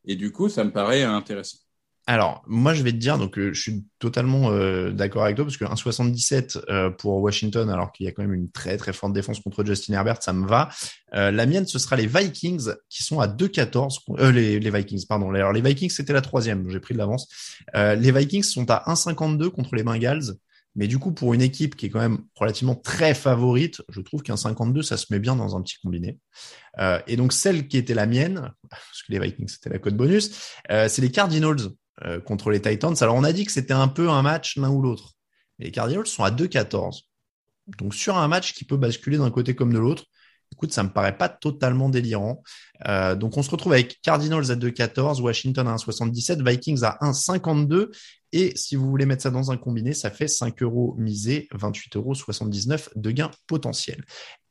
[0.07, 1.57] Et du coup, ça me paraît intéressant.
[2.09, 5.43] Alors, moi, je vais te dire, donc, euh, je suis totalement euh, d'accord avec toi,
[5.43, 8.93] parce que 1,77 euh, pour Washington, alors qu'il y a quand même une très, très
[8.93, 10.69] forte défense contre Justin Herbert, ça me va.
[11.11, 13.99] La mienne, ce sera les Vikings, qui sont à 2,14.
[14.19, 15.33] Euh, les, les Vikings, pardon.
[15.33, 17.27] Alors, les Vikings, c'était la troisième, j'ai pris de l'avance.
[17.73, 20.37] les Vikings sont à 1,52 contre les Bengals.
[20.77, 24.21] Mais du coup, pour une équipe qui est quand même relativement très favorite, je trouve
[24.21, 26.19] qu'un 52, ça se met bien dans un petit combiné.
[26.79, 29.97] Euh, et donc, celle qui était la mienne, parce que les Vikings, c'était la code
[29.97, 31.71] bonus, euh, c'est les Cardinals
[32.05, 32.93] euh, contre les Titans.
[33.01, 35.13] Alors, on a dit que c'était un peu un match l'un ou l'autre.
[35.57, 37.01] Les Cardinals sont à 2-14.
[37.79, 40.05] Donc, sur un match qui peut basculer d'un côté comme de l'autre,
[40.53, 42.41] Écoute, ça me paraît pas totalement délirant.
[42.87, 47.89] Euh, donc, on se retrouve avec Cardinals à 2,14, Washington à 1,77, Vikings à 1,52.
[48.31, 51.95] Et si vous voulez mettre ça dans un combiné, ça fait 5 euros misés, 28,79
[51.95, 52.13] euros
[52.95, 54.03] de gain potentiel.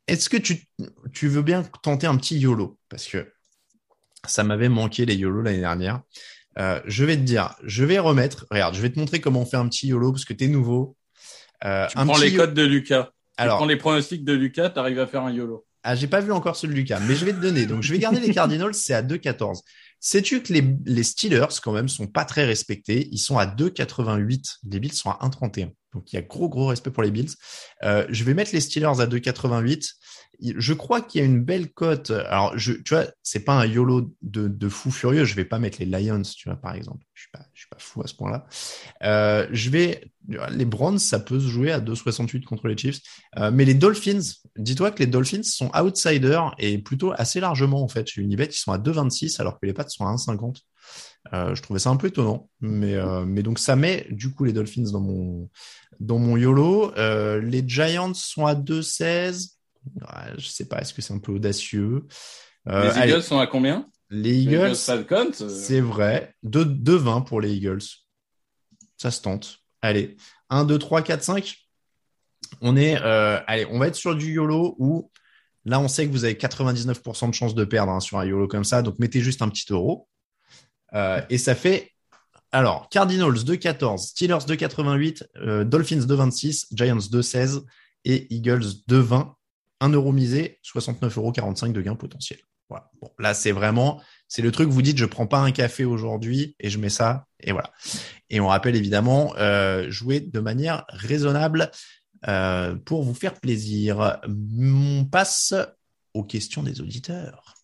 [0.07, 0.66] Est-ce que tu,
[1.12, 2.78] tu veux bien tenter un petit YOLO?
[2.88, 3.32] Parce que
[4.26, 6.03] ça m'avait manqué les YOLO l'année dernière.
[6.59, 8.47] Euh, je vais te dire, je vais remettre.
[8.51, 10.49] Regarde, je vais te montrer comment on fait un petit YOLO parce que tu es
[10.49, 10.97] nouveau.
[11.64, 13.11] Euh, tu prends les codes de Lucas.
[13.36, 15.66] Alors, tu prends les pronostics de Lucas, tu arrives à faire un YOLO.
[15.89, 17.64] Ah, j'ai pas vu encore celui de Lucas, mais je vais te donner.
[17.64, 19.61] Donc, je vais garder les Cardinals, c'est à 2,14.
[20.01, 23.09] Sais-tu que les, les, Steelers, quand même, sont pas très respectés?
[23.12, 24.57] Ils sont à 2,88.
[24.68, 25.70] Les Bills sont à 1,31.
[25.97, 27.30] Donc, il y a gros, gros respect pour les Bills.
[27.82, 29.94] Euh, je vais mettre les Steelers à 2,88
[30.40, 32.11] je crois qu'il y a une belle cote.
[32.11, 35.24] Alors, tu vois, c'est pas un YOLO de, fou furieux.
[35.24, 37.05] Je vais pas mettre les Lions, tu vois, par exemple.
[37.14, 38.47] Je suis pas, suis pas fou à ce point-là.
[39.03, 40.11] Euh, je vais,
[40.51, 43.01] les Browns, ça peut se jouer à 2,68 contre les Chiefs.
[43.38, 44.20] Euh, mais les Dolphins,
[44.57, 48.07] dis-toi que les Dolphins sont outsiders et plutôt assez largement, en fait.
[48.07, 50.59] Chez Unibet, ils sont à 2,26 alors que les Pats sont à 1,50.
[51.32, 52.94] Euh, je trouvais ça un peu étonnant, mais
[53.26, 55.51] mais donc ça met du coup les Dolphins dans mon
[56.01, 56.92] dans mon YOLO.
[56.97, 59.57] Euh, les Giants sont à 2,16
[60.36, 62.05] je sais pas, est-ce que c'est un peu audacieux?
[62.68, 63.88] Euh, Les Eagles sont à combien?
[64.11, 65.49] Les Eagles, euh.
[65.49, 66.34] c'est vrai.
[66.44, 67.82] 2-20 pour les Eagles.
[68.97, 69.59] Ça se tente.
[69.82, 70.16] Allez,
[70.51, 71.57] 1, 2, 3, 4, 5.
[72.61, 75.11] On est, euh, allez, on va être sur du YOLO où
[75.64, 78.47] là, on sait que vous avez 99% de chance de perdre hein, sur un YOLO
[78.47, 78.82] comme ça.
[78.82, 80.09] Donc, mettez juste un petit euro.
[81.28, 81.92] et ça fait
[82.53, 87.62] alors, Cardinals 2,14, Steelers 2,88, Dolphins 2,26, Giants 2,16
[88.05, 89.36] et Eagles 2,20.
[89.80, 92.38] 1 euro misé, 69,45 euros de gain potentiel.
[92.68, 92.90] Voilà.
[93.01, 96.57] Bon, là, c'est vraiment, c'est le truc, vous dites, je prends pas un café aujourd'hui
[96.59, 97.72] et je mets ça, et voilà.
[98.30, 101.70] Et on rappelle évidemment, euh, jouer de manière raisonnable
[102.26, 104.18] euh, pour vous faire plaisir.
[104.26, 105.55] On passe
[106.14, 107.55] aux questions des auditeurs.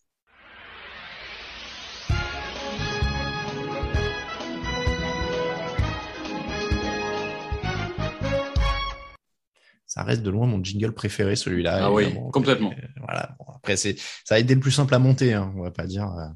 [9.92, 11.80] Ça reste de loin mon jingle préféré, celui-là.
[11.84, 12.72] Ah oui, complètement.
[12.96, 13.36] voilà.
[13.56, 15.34] après, c'est ça a été le plus simple à monter.
[15.34, 16.10] Hein, on va pas dire.
[16.18, 16.28] Euh.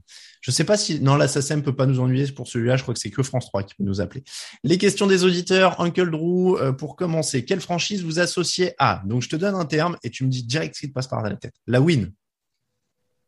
[0.43, 2.77] Je sais pas si non, la SACEM peut pas nous ennuyer pour celui-là.
[2.77, 4.25] Je crois que c'est que France 3 qui peut nous appeler.
[4.63, 6.59] Les questions des auditeurs, Uncle Drew.
[6.59, 9.01] Euh, pour commencer, quelle franchise vous associez à?
[9.07, 11.09] Donc, je te donne un terme et tu me dis direct ce qui te passe
[11.09, 11.55] par la tête.
[11.67, 12.13] La win.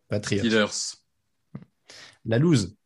[0.09, 0.41] Patriots.
[0.41, 0.97] Steelers.
[2.27, 2.77] La lose.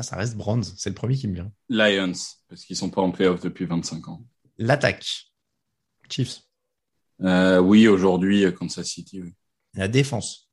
[0.00, 0.74] ça reste bronze.
[0.78, 1.50] C'est le premier qui me vient.
[1.68, 2.12] Lions,
[2.48, 4.24] parce qu'ils sont pas en playoff depuis 25 ans.
[4.58, 5.32] L'attaque.
[6.08, 6.42] Chiefs.
[7.20, 9.20] Euh, oui, aujourd'hui, euh, Kansas City.
[9.20, 9.34] Oui.
[9.74, 10.50] La défense.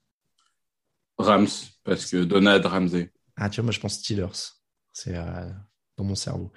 [1.18, 1.48] Rams,
[1.84, 3.12] parce que Donald Ramsey.
[3.36, 4.56] Ah, tu vois, moi, je pense Steelers.
[4.94, 5.50] C'est euh,
[5.98, 6.52] dans mon cerveau.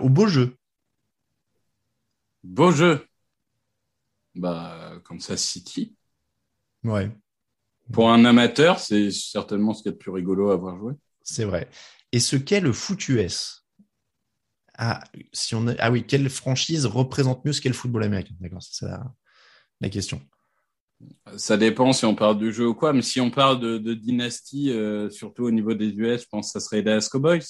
[0.00, 0.56] au beau jeu.
[2.42, 3.06] Beau jeu.
[4.34, 5.96] Bah, Kansas City.
[6.82, 7.10] Ouais.
[7.92, 10.94] Pour un amateur, c'est certainement ce qu'il y a de plus rigolo à avoir joué.
[11.22, 11.68] C'est vrai.
[12.12, 13.64] Et ce qu'est le foot US
[14.76, 15.00] ah,
[15.32, 18.34] si on ah oui, quelle franchise représente mieux ce qu'est le football américain?
[18.40, 19.14] D'accord, c'est ça
[19.80, 20.20] la question.
[21.36, 24.70] Ça dépend si on parle du jeu ou quoi, mais si on parle de, dynastie,
[24.70, 27.42] euh, surtout au niveau des US, je pense que ça serait les Dallas Cowboys.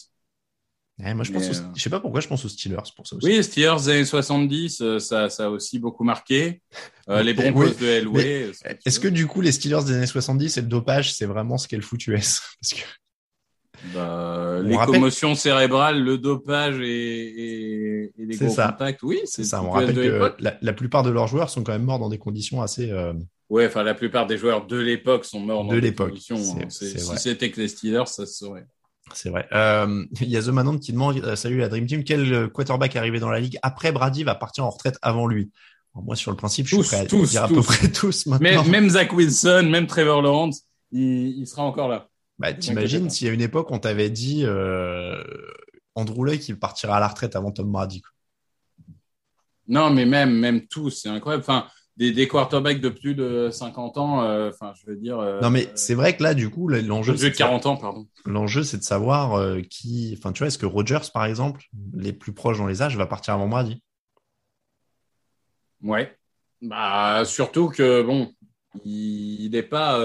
[0.98, 3.26] moi, je pense, euh, je sais pas pourquoi je pense aux Steelers pour ça aussi.
[3.26, 6.62] Oui, Steelers des années 70, euh, ça, ça a aussi beaucoup marqué.
[7.08, 8.52] les Broncos de Elway.
[8.84, 11.68] Est-ce que du coup, les Steelers des années 70 et le dopage, c'est vraiment ce
[11.68, 12.86] qu'est le foot US Parce que
[13.92, 19.62] bah, les commotions cérébrales, le dopage et, les gros contacts, oui, c'est ça.
[19.62, 22.62] On rappelle que la, plupart de leurs joueurs sont quand même morts dans des conditions
[22.62, 22.90] assez.
[22.90, 23.12] Euh...
[23.50, 26.36] Ouais, enfin la plupart des joueurs de l'époque sont morts dans de des conditions.
[26.36, 26.70] Hein.
[26.70, 28.66] Si c'était que les Steelers, ça se saurait.
[29.12, 29.46] C'est vrai.
[29.52, 32.96] Euh, il y a The Manant qui demande euh, Salut la Dream Team, quel quarterback
[32.96, 35.50] est arrivé dans la ligue après Brady va partir en retraite avant lui?
[35.94, 38.64] Moi, sur le principe, je suis prêt à tous, dire à peu près tous maintenant.
[38.64, 42.08] Même, Zach Wilson, même Trevor Lawrence, il sera encore là.
[42.38, 45.22] Bah, t'imagines s'il y a une époque, on t'avait dit euh,
[45.94, 48.02] Andrew Luck, il partira à la retraite avant Tom Brady.
[49.66, 51.42] Non, mais même, même tous, c'est incroyable.
[51.42, 51.66] Enfin,
[51.96, 55.18] des, des, quarterbacks de plus de 50 ans, euh, enfin, je veux dire.
[55.20, 57.14] Euh, non, mais c'est vrai que là, du coup, l'enjeu.
[57.14, 58.06] De 40 ans, pardon.
[58.26, 60.14] L'enjeu, c'est de savoir euh, qui.
[60.18, 61.64] Enfin, tu vois, est-ce que Rogers, par exemple,
[61.94, 63.80] les plus proches dans les âges, va partir avant Brady?
[65.82, 66.16] Ouais.
[66.60, 68.32] Bah, surtout que, bon,
[68.84, 70.00] il n'est pas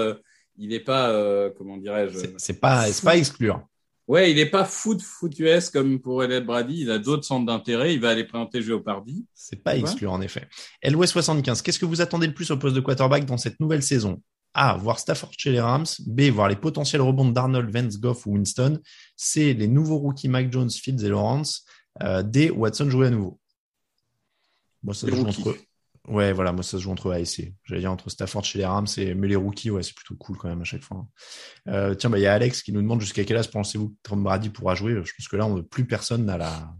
[0.56, 3.66] il n'est pas, euh, comment dirais-je C'est pas, c'est pas exclure.
[4.10, 6.80] Ouais, il n'est pas foot foot US comme pour Elliot Brady.
[6.80, 7.94] Il a d'autres centres d'intérêt.
[7.94, 9.24] Il va aller présenter Géopardy.
[9.34, 10.48] C'est pas exclure en effet.
[10.82, 11.62] LOS 75.
[11.62, 14.20] Qu'est-ce que vous attendez le plus au poste de quarterback dans cette nouvelle saison?
[14.52, 14.76] A.
[14.76, 15.86] Voir Stafford chez les Rams.
[16.08, 16.22] B.
[16.22, 18.80] Voir les potentiels rebonds d'Arnold, Vance, Goff ou Winston.
[19.14, 19.54] C.
[19.54, 21.64] Les nouveaux rookies Mike Jones, Fields et Lawrence.
[22.02, 22.50] Euh, D.
[22.50, 23.38] Watson jouer à nouveau.
[24.82, 25.54] Bon, ça joue entre
[26.10, 27.54] Ouais, voilà, moi ça se joue entre A et C.
[27.62, 29.14] J'allais dire entre Stafford chez les Rams, et...
[29.14, 31.06] mais les rookies, ouais, c'est plutôt cool quand même à chaque fois.
[31.68, 33.94] Euh, tiens, bah il y a Alex qui nous demande jusqu'à quel âge pensez-vous que
[34.02, 34.92] Tom Brady pourra jouer?
[34.92, 36.74] Je pense que là, on, plus personne n'a la.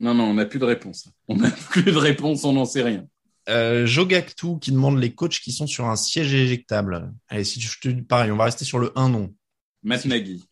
[0.00, 1.08] Non, non, on n'a plus de réponse.
[1.28, 3.06] On n'a plus de réponse, on n'en sait rien.
[3.48, 7.10] Euh, Jogactu qui demande les coachs qui sont sur un siège éjectable.
[7.28, 9.34] Allez, si je te dis pareil, on va rester sur le 1 nom.
[9.82, 10.42] Matt Nagy.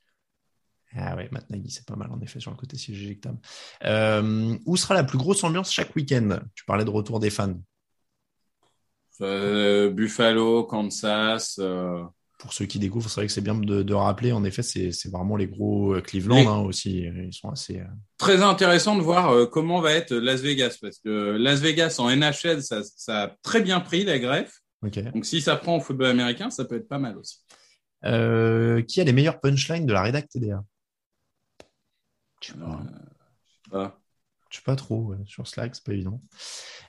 [0.94, 3.38] Ah ouais, Matt Nagy, c'est pas mal en effet sur le côté siège éjectable.
[3.84, 6.38] Euh, où sera la plus grosse ambiance chaque week-end?
[6.54, 7.60] Tu parlais de retour des fans.
[9.20, 11.58] Euh, Buffalo, Kansas.
[11.60, 12.02] euh,
[12.38, 14.32] Pour ceux qui découvrent, c'est vrai que c'est bien de, de rappeler.
[14.32, 17.02] En effet, c'est vraiment les gros euh, Cleveland hein, aussi.
[17.02, 17.80] Ils sont assez.
[17.80, 17.84] euh,
[18.18, 22.62] Très intéressant de voir comment va être Las Vegas parce que Las Vegas en NHL,
[22.62, 24.60] ça, ça a très bien pris la greffe.
[24.84, 24.98] Ok.
[25.12, 27.38] Donc si ça prend au football américain, ça peut être pas mal aussi.
[28.02, 30.64] Qui a les meilleurs punchlines de la rédac TDA
[32.40, 32.58] Je sais
[33.70, 33.98] pas.
[34.52, 34.72] Euh, je sais pas.
[34.74, 36.20] Je sais pas trop ouais, sur Slack, c'est pas évident.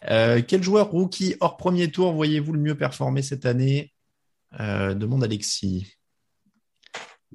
[0.09, 3.93] Euh, quel joueur rookie hors premier tour voyez-vous le mieux performer cette année?
[4.59, 5.88] Euh, Demande Alexis.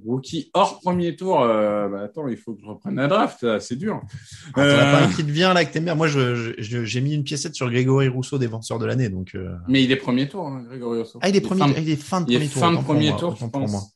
[0.07, 1.41] Rookie hors premier tour.
[1.43, 3.59] euh, bah, attends, il faut que je reprenne la draft.
[3.59, 4.01] C'est dur.
[4.49, 7.01] Ah, T'en as pas Euh, un qui te vient là que t'aimes bien Moi, j'ai
[7.01, 9.09] mis une piécette sur Grégory Rousseau, défenseur de l'année.
[9.09, 11.19] Donc, euh, Mais il est premier tour, hein, Grégory Rousseau.
[11.21, 12.61] ah, il est fin premier, de- ah, il est fin de il est premier tour.
[12.61, 13.95] fin de autant pour premier moi, tour, je pense.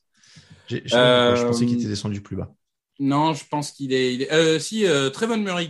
[0.67, 2.53] Je, Euh, je pensais qu'il était descendu plus bas.
[2.99, 4.13] Non, je pense qu'il est.
[4.13, 5.69] il est- euh, si, euh, Trevon Murray.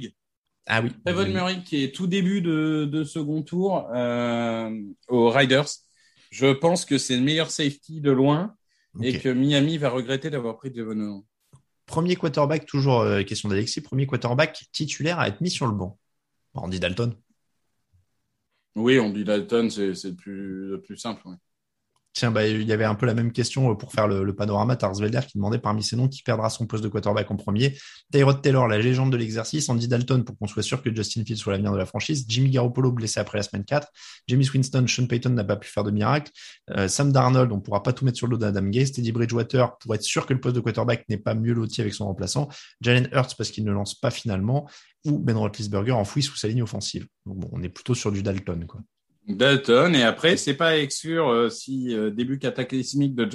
[0.65, 0.91] Ah oui.
[1.05, 1.33] Oui.
[1.33, 4.71] Murray qui est tout début de, de second tour euh,
[5.07, 5.67] aux Riders.
[6.31, 8.55] Je pense que c'est le meilleur safety de loin
[9.01, 11.21] et que Miami va regretter d'avoir pris Devon Murray.
[11.85, 15.99] Premier quarterback, toujours euh, question d'Alexis, premier quarterback titulaire à être mis sur le banc.
[16.53, 17.13] Andy Dalton.
[18.75, 21.27] Oui, on dit Dalton, c'est c'est le plus, le plus simple.
[21.27, 21.35] ouais.
[22.13, 24.35] Tiens, bah, il y avait un peu la même question euh, pour faire le, le
[24.35, 24.75] panorama.
[24.75, 27.75] Tarsvelder qui demandait parmi ces noms qui perdra son poste de quarterback en premier.
[28.11, 29.67] Tyrod Taylor, la légende de l'exercice.
[29.67, 32.25] Andy Dalton pour qu'on soit sûr que Justin Fields soit l'avenir de la franchise.
[32.27, 33.87] Jimmy Garoppolo blessé après la semaine 4.
[34.27, 36.31] James Winston, Sean Payton n'a pas pu faire de miracle.
[36.69, 38.91] Euh, Sam Darnold, on pourra pas tout mettre sur le dos d'Adam Gase.
[38.91, 41.95] Teddy Bridgewater pour être sûr que le poste de quarterback n'est pas mieux loti avec
[41.95, 42.47] son remplaçant.
[42.81, 44.69] Jalen Hurts parce qu'il ne lance pas finalement.
[45.05, 47.07] Ou Ben Roethlisberger enfoui sous sa ligne offensive.
[47.25, 48.81] Bon, on est plutôt sur du Dalton, quoi.
[49.27, 53.25] Dalton, et après, c'est pas exclure euh, si euh, début cataclysmique de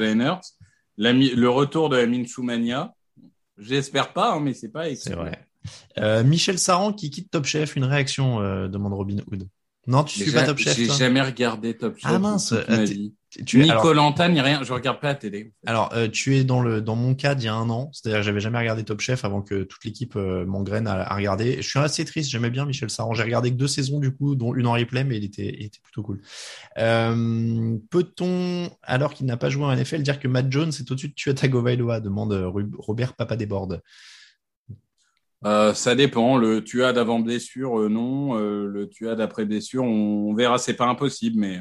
[1.13, 2.93] mi- le retour de la Minshew Mania.
[3.57, 5.13] J'espère pas, hein, mais c'est pas exclu.
[5.13, 5.45] C'est vrai.
[5.99, 9.49] Euh, Michel Saran qui quitte Top Chef, une réaction, euh, demande Robin Hood.
[9.87, 10.77] Non, tu suis pas Top Chef.
[10.77, 12.11] J'ai jamais regardé Top Chef.
[12.11, 13.15] Ah, mince, ma ah, vie.
[13.31, 14.63] Tu ni ni rien.
[14.65, 15.53] Je regarde pas la télé.
[15.67, 18.21] alors, euh, tu es dans le dans mon cas d'il y a un an, c'est-à-dire
[18.21, 21.61] que j'avais jamais regardé Top Chef avant que toute l'équipe euh, m'engraine à, à regarder.
[21.61, 23.13] Je suis assez triste, j'aimais bien Michel Saran.
[23.13, 25.67] J'ai regardé que deux saisons du coup, dont une en replay, mais il était, il
[25.67, 26.23] était plutôt cool.
[26.79, 31.09] Euh, Peut-on, alors qu'il n'a pas joué en NFL, dire que Matt Jones est au-dessus
[31.09, 33.77] de Tua Tagovailoa demande euh, Robert Papadebord.
[35.45, 36.39] Euh, ça dépend.
[36.39, 38.37] Le tuade d'avant blessure, non.
[38.37, 40.57] Le tuade d'après blessure, on, on verra.
[40.57, 41.59] C'est pas impossible, mais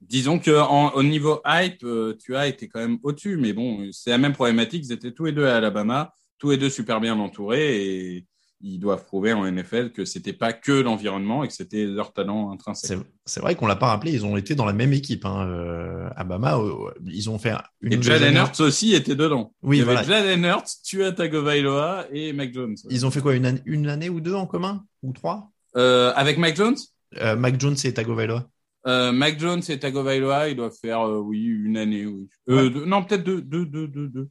[0.00, 3.36] disons que en, au niveau hype, euh, Tua était quand même au-dessus.
[3.36, 4.84] Mais bon, c'est la même problématique.
[4.86, 7.84] Ils étaient tous les deux à Alabama, tous les deux super bien entourés
[8.16, 8.26] et
[8.60, 12.50] ils doivent prouver en NFL que c'était pas que l'environnement et que c'était leur talent
[12.50, 12.98] intrinsèque.
[13.24, 15.24] C'est vrai qu'on l'a pas rappelé, ils ont été dans la même équipe.
[15.24, 17.52] Hein, euh, Alabama, euh, ils ont fait
[17.82, 19.52] une Et Jalen Hurts aussi était dedans.
[19.62, 20.08] Oui, Il y avait voilà.
[20.08, 22.74] Jalen Hurts, Tua Tagovailoa et Mac Jones.
[22.90, 24.84] Ils ont fait quoi une, année- une année ou deux en commun?
[25.04, 25.52] Ou trois?
[25.76, 26.76] Euh, avec Mac Jones?
[27.20, 28.44] Euh, Mac Jones et Tagovailoa.
[28.86, 32.28] Euh, Mac Jones et Tagovailoa, ils doivent faire, euh, oui, une année, oui.
[32.48, 34.28] Euh, deux- non, peut-être deux, deux, deux, deux, deux.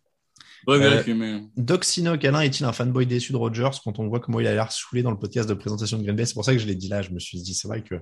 [0.69, 1.43] Euh, devrais vérifier, mais...
[1.55, 4.53] Doc Sinoc, Alain est-il un fanboy déçu de Rogers quand on voit comment il a
[4.53, 6.25] l'air saoulé dans le podcast de présentation de Green Bay?
[6.25, 7.01] C'est pour ça que je l'ai dit là.
[7.01, 7.95] Je me suis dit, c'est vrai que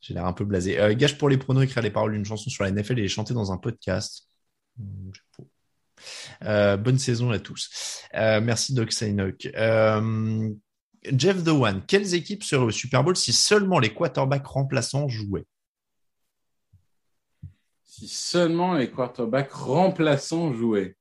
[0.00, 0.76] j'ai l'air un peu blasé.
[0.96, 3.32] Gage pour les pronos, écrire les paroles d'une chanson sur la NFL et les chanter
[3.34, 4.28] dans un podcast.
[4.76, 5.10] Hmm,
[6.76, 7.70] bonne saison à tous.
[8.12, 9.48] Merci Doc Sinoc.
[9.56, 10.50] Euh,
[11.16, 15.46] Jeff The One, quelles équipes seraient au Super Bowl si seulement les quarterbacks remplaçants jouaient?
[18.02, 20.96] Si seulement les quarterbacks remplaçants jouaient.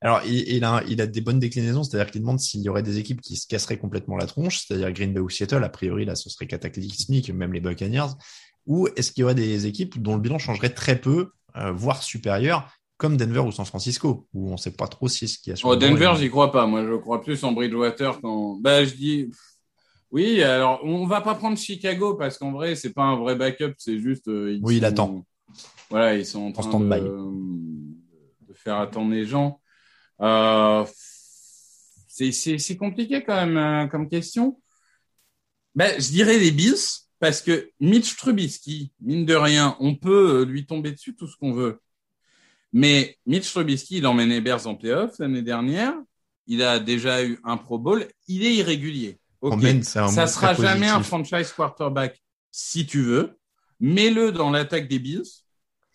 [0.00, 2.82] Alors, il, il a, il a des bonnes déclinaisons, c'est-à-dire qu'il demande s'il y aurait
[2.82, 6.06] des équipes qui se casseraient complètement la tronche, c'est-à-dire Green Bay ou Seattle, a priori,
[6.06, 8.14] là, ce serait cataclysmique, même les Buccaneers,
[8.64, 12.02] ou est-ce qu'il y aurait des équipes dont le bilan changerait très peu, euh, voire
[12.02, 15.50] supérieur, comme Denver ou San Francisco, où on ne sait pas trop si ce qu'il
[15.50, 16.66] y a sur Oh, Denver, j'y crois pas.
[16.66, 18.56] Moi, je crois plus en Bridgewater quand.
[18.58, 19.30] Bah, je dis.
[20.10, 23.74] Oui, alors on va pas prendre Chicago parce qu'en vrai, c'est pas un vrai backup,
[23.78, 24.28] c'est juste.
[24.28, 25.26] euh, Oui, il sont- attend.
[25.90, 26.86] Voilà, ils sont en train de...
[28.48, 29.60] de faire attendre les gens.
[30.20, 30.84] Euh...
[32.08, 34.60] C'est compliqué quand même euh, comme question.
[35.74, 36.76] Ben, je dirais les Bills
[37.18, 41.36] parce que Mitch Trubisky, mine de rien, on peut euh, lui tomber dessus tout ce
[41.36, 41.80] qu'on veut.
[42.72, 45.94] Mais Mitch Trubisky, il emmène les Bears en playoff l'année dernière.
[46.46, 48.06] Il a déjà eu un Pro Bowl.
[48.28, 49.18] Il est irrégulier.
[49.82, 53.38] Ça mot sera jamais un franchise quarterback si tu veux.
[53.80, 55.41] mets-le dans l'attaque des Bills.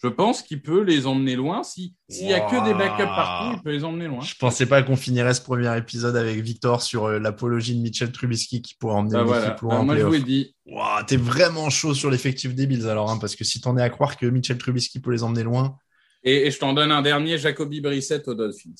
[0.03, 1.63] Je pense qu'il peut les emmener loin.
[1.63, 1.91] S'il
[2.21, 4.21] n'y a que des backups partout, il peut les emmener loin.
[4.21, 8.11] Je pensais pas qu'on finirait ce premier épisode avec Victor sur euh, l'apologie de Mitchell
[8.11, 9.59] Trubisky qui pourrait emmener Bah l'équipe voilà.
[9.61, 10.55] loin Bah, moi, je vous l'ai dit.
[10.67, 13.81] Ouah, T'es vraiment chaud sur l'effectif des Bills alors, hein, parce que si t'en es
[13.81, 15.75] à croire que Mitchell Trubisky peut les emmener loin,
[16.23, 18.75] Et, et je t'en donne un dernier, Jacoby Brissett aux Dolphins.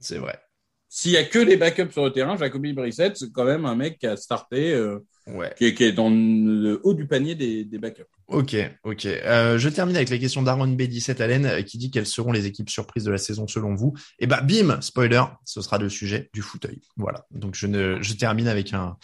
[0.00, 0.38] c'est vrai.
[0.90, 3.74] S'il y a que des backups sur le terrain, Jacoby Brissett, c'est quand même un
[3.74, 4.98] mec qui a starté, euh,
[5.34, 5.52] Ouais.
[5.56, 8.04] qui, est, qui est dans le haut du panier des, des backups.
[8.28, 9.06] Ok, ok.
[9.06, 12.46] Euh, je termine avec la question d'Aaron B17 Allen euh, qui dit quelles seront les
[12.46, 13.94] équipes surprises de la saison selon vous.
[14.18, 16.80] Et bah bim, spoiler, ce sera le sujet du fauteuil.
[16.96, 17.26] Voilà.
[17.30, 18.96] Donc je ne, je termine avec un,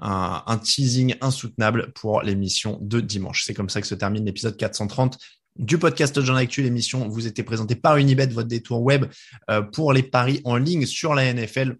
[0.00, 3.44] un, un teasing insoutenable pour l'émission de dimanche.
[3.44, 5.18] C'est comme ça que se termine l'épisode 430
[5.56, 6.62] du podcast John Actu.
[6.62, 9.06] L'émission vous était présentée par Unibet, votre détour web
[9.50, 11.76] euh, pour les paris en ligne sur la NFL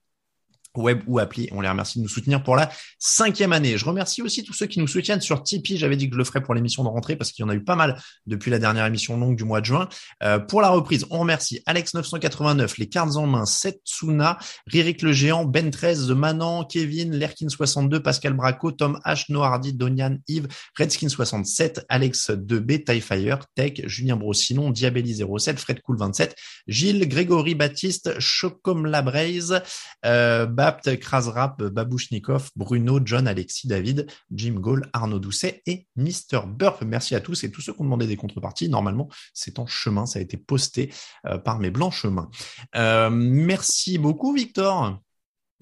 [0.76, 1.48] web ou appli.
[1.52, 3.76] On les remercie de nous soutenir pour la cinquième année.
[3.76, 5.76] Je remercie aussi tous ceux qui nous soutiennent sur Tipeee.
[5.76, 7.54] J'avais dit que je le ferais pour l'émission de rentrée parce qu'il y en a
[7.54, 9.88] eu pas mal depuis la dernière émission longue du mois de juin.
[10.22, 15.44] Euh, pour la reprise, on remercie Alex989, les cartes en main, Setsuna, Ririk le géant,
[15.44, 21.08] Ben 13, The Manan, Kevin, Lerkin 62, Pascal Braco, Tom H, Nohardy, Donian, Yves, Redskin
[21.08, 28.18] 67, Alex 2B, Tyfire, Tech, Julien Brossinon, Diabelli 07, Fred Cool 27, Gilles, Grégory Baptiste,
[28.18, 29.62] Chocom Labraise,
[30.04, 36.42] euh, Bapt, Krasrap, Babouchnikov, Bruno, John, Alexis, David, Jim Gaulle, Arnaud Doucet et Mr.
[36.46, 36.82] Burp.
[36.82, 38.68] Merci à tous et tous ceux qui ont demandé des contreparties.
[38.68, 40.04] Normalement, c'est en chemin.
[40.04, 40.92] Ça a été posté
[41.24, 42.28] euh, par mes blancs chemins.
[42.76, 45.00] Euh, merci beaucoup, Victor.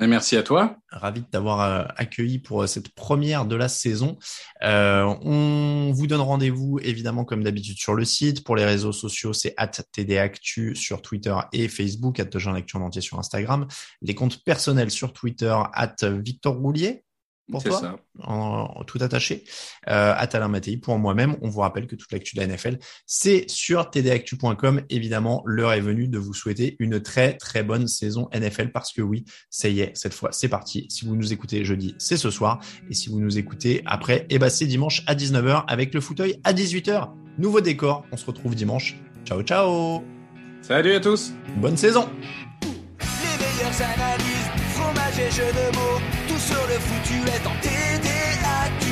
[0.00, 0.76] Et merci à toi.
[0.90, 4.16] Ravi de t'avoir euh, accueilli pour euh, cette première de la saison.
[4.62, 8.44] Euh, on vous donne rendez-vous évidemment comme d'habitude sur le site.
[8.44, 13.66] Pour les réseaux sociaux, c'est @tdactu sur Twitter et Facebook, en entier sur Instagram.
[14.00, 15.56] Les comptes personnels sur Twitter
[16.00, 17.02] @victor Roulier
[17.50, 17.96] pour toi, ça.
[18.20, 19.44] en, en tout attaché.
[19.88, 21.36] Euh, Alain Mattei pour moi-même.
[21.42, 24.82] On vous rappelle que toute l'actu de la NFL, c'est sur tdactu.com.
[24.90, 29.02] Évidemment, l'heure est venue de vous souhaiter une très très bonne saison NFL parce que
[29.02, 30.86] oui, ça y est, cette fois, c'est parti.
[30.90, 32.60] Si vous nous écoutez jeudi, c'est ce soir.
[32.90, 36.40] Et si vous nous écoutez après, eh ben, c'est dimanche à 19h avec le fauteuil
[36.44, 37.10] à 18h.
[37.38, 38.04] Nouveau décor.
[38.12, 38.96] On se retrouve dimanche.
[39.24, 40.02] Ciao, ciao.
[40.62, 41.32] Salut à tous.
[41.56, 42.08] Bonne saison.
[43.00, 46.17] Les meilleures analyses, fromage et jeux de mots, tout
[46.48, 48.84] sur le foutu est en TDAQ.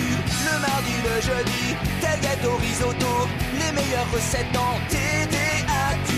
[0.48, 1.64] Le mardi, le jeudi,
[2.02, 3.12] tel gâteau risotto,
[3.60, 6.10] les meilleures recettes en TDAQ.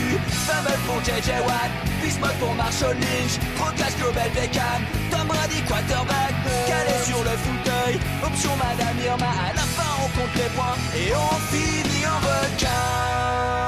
[0.46, 1.70] Fumble pour JJ Watt,
[2.02, 4.80] Bismuth pour Marshall Lynch, Procast Global Beckham,
[5.10, 6.34] Tom Brady quarterback,
[6.66, 7.94] calé sur le fauteuil,
[8.26, 13.67] option Madame Irma, à la fin on compte les points et on finit en requin.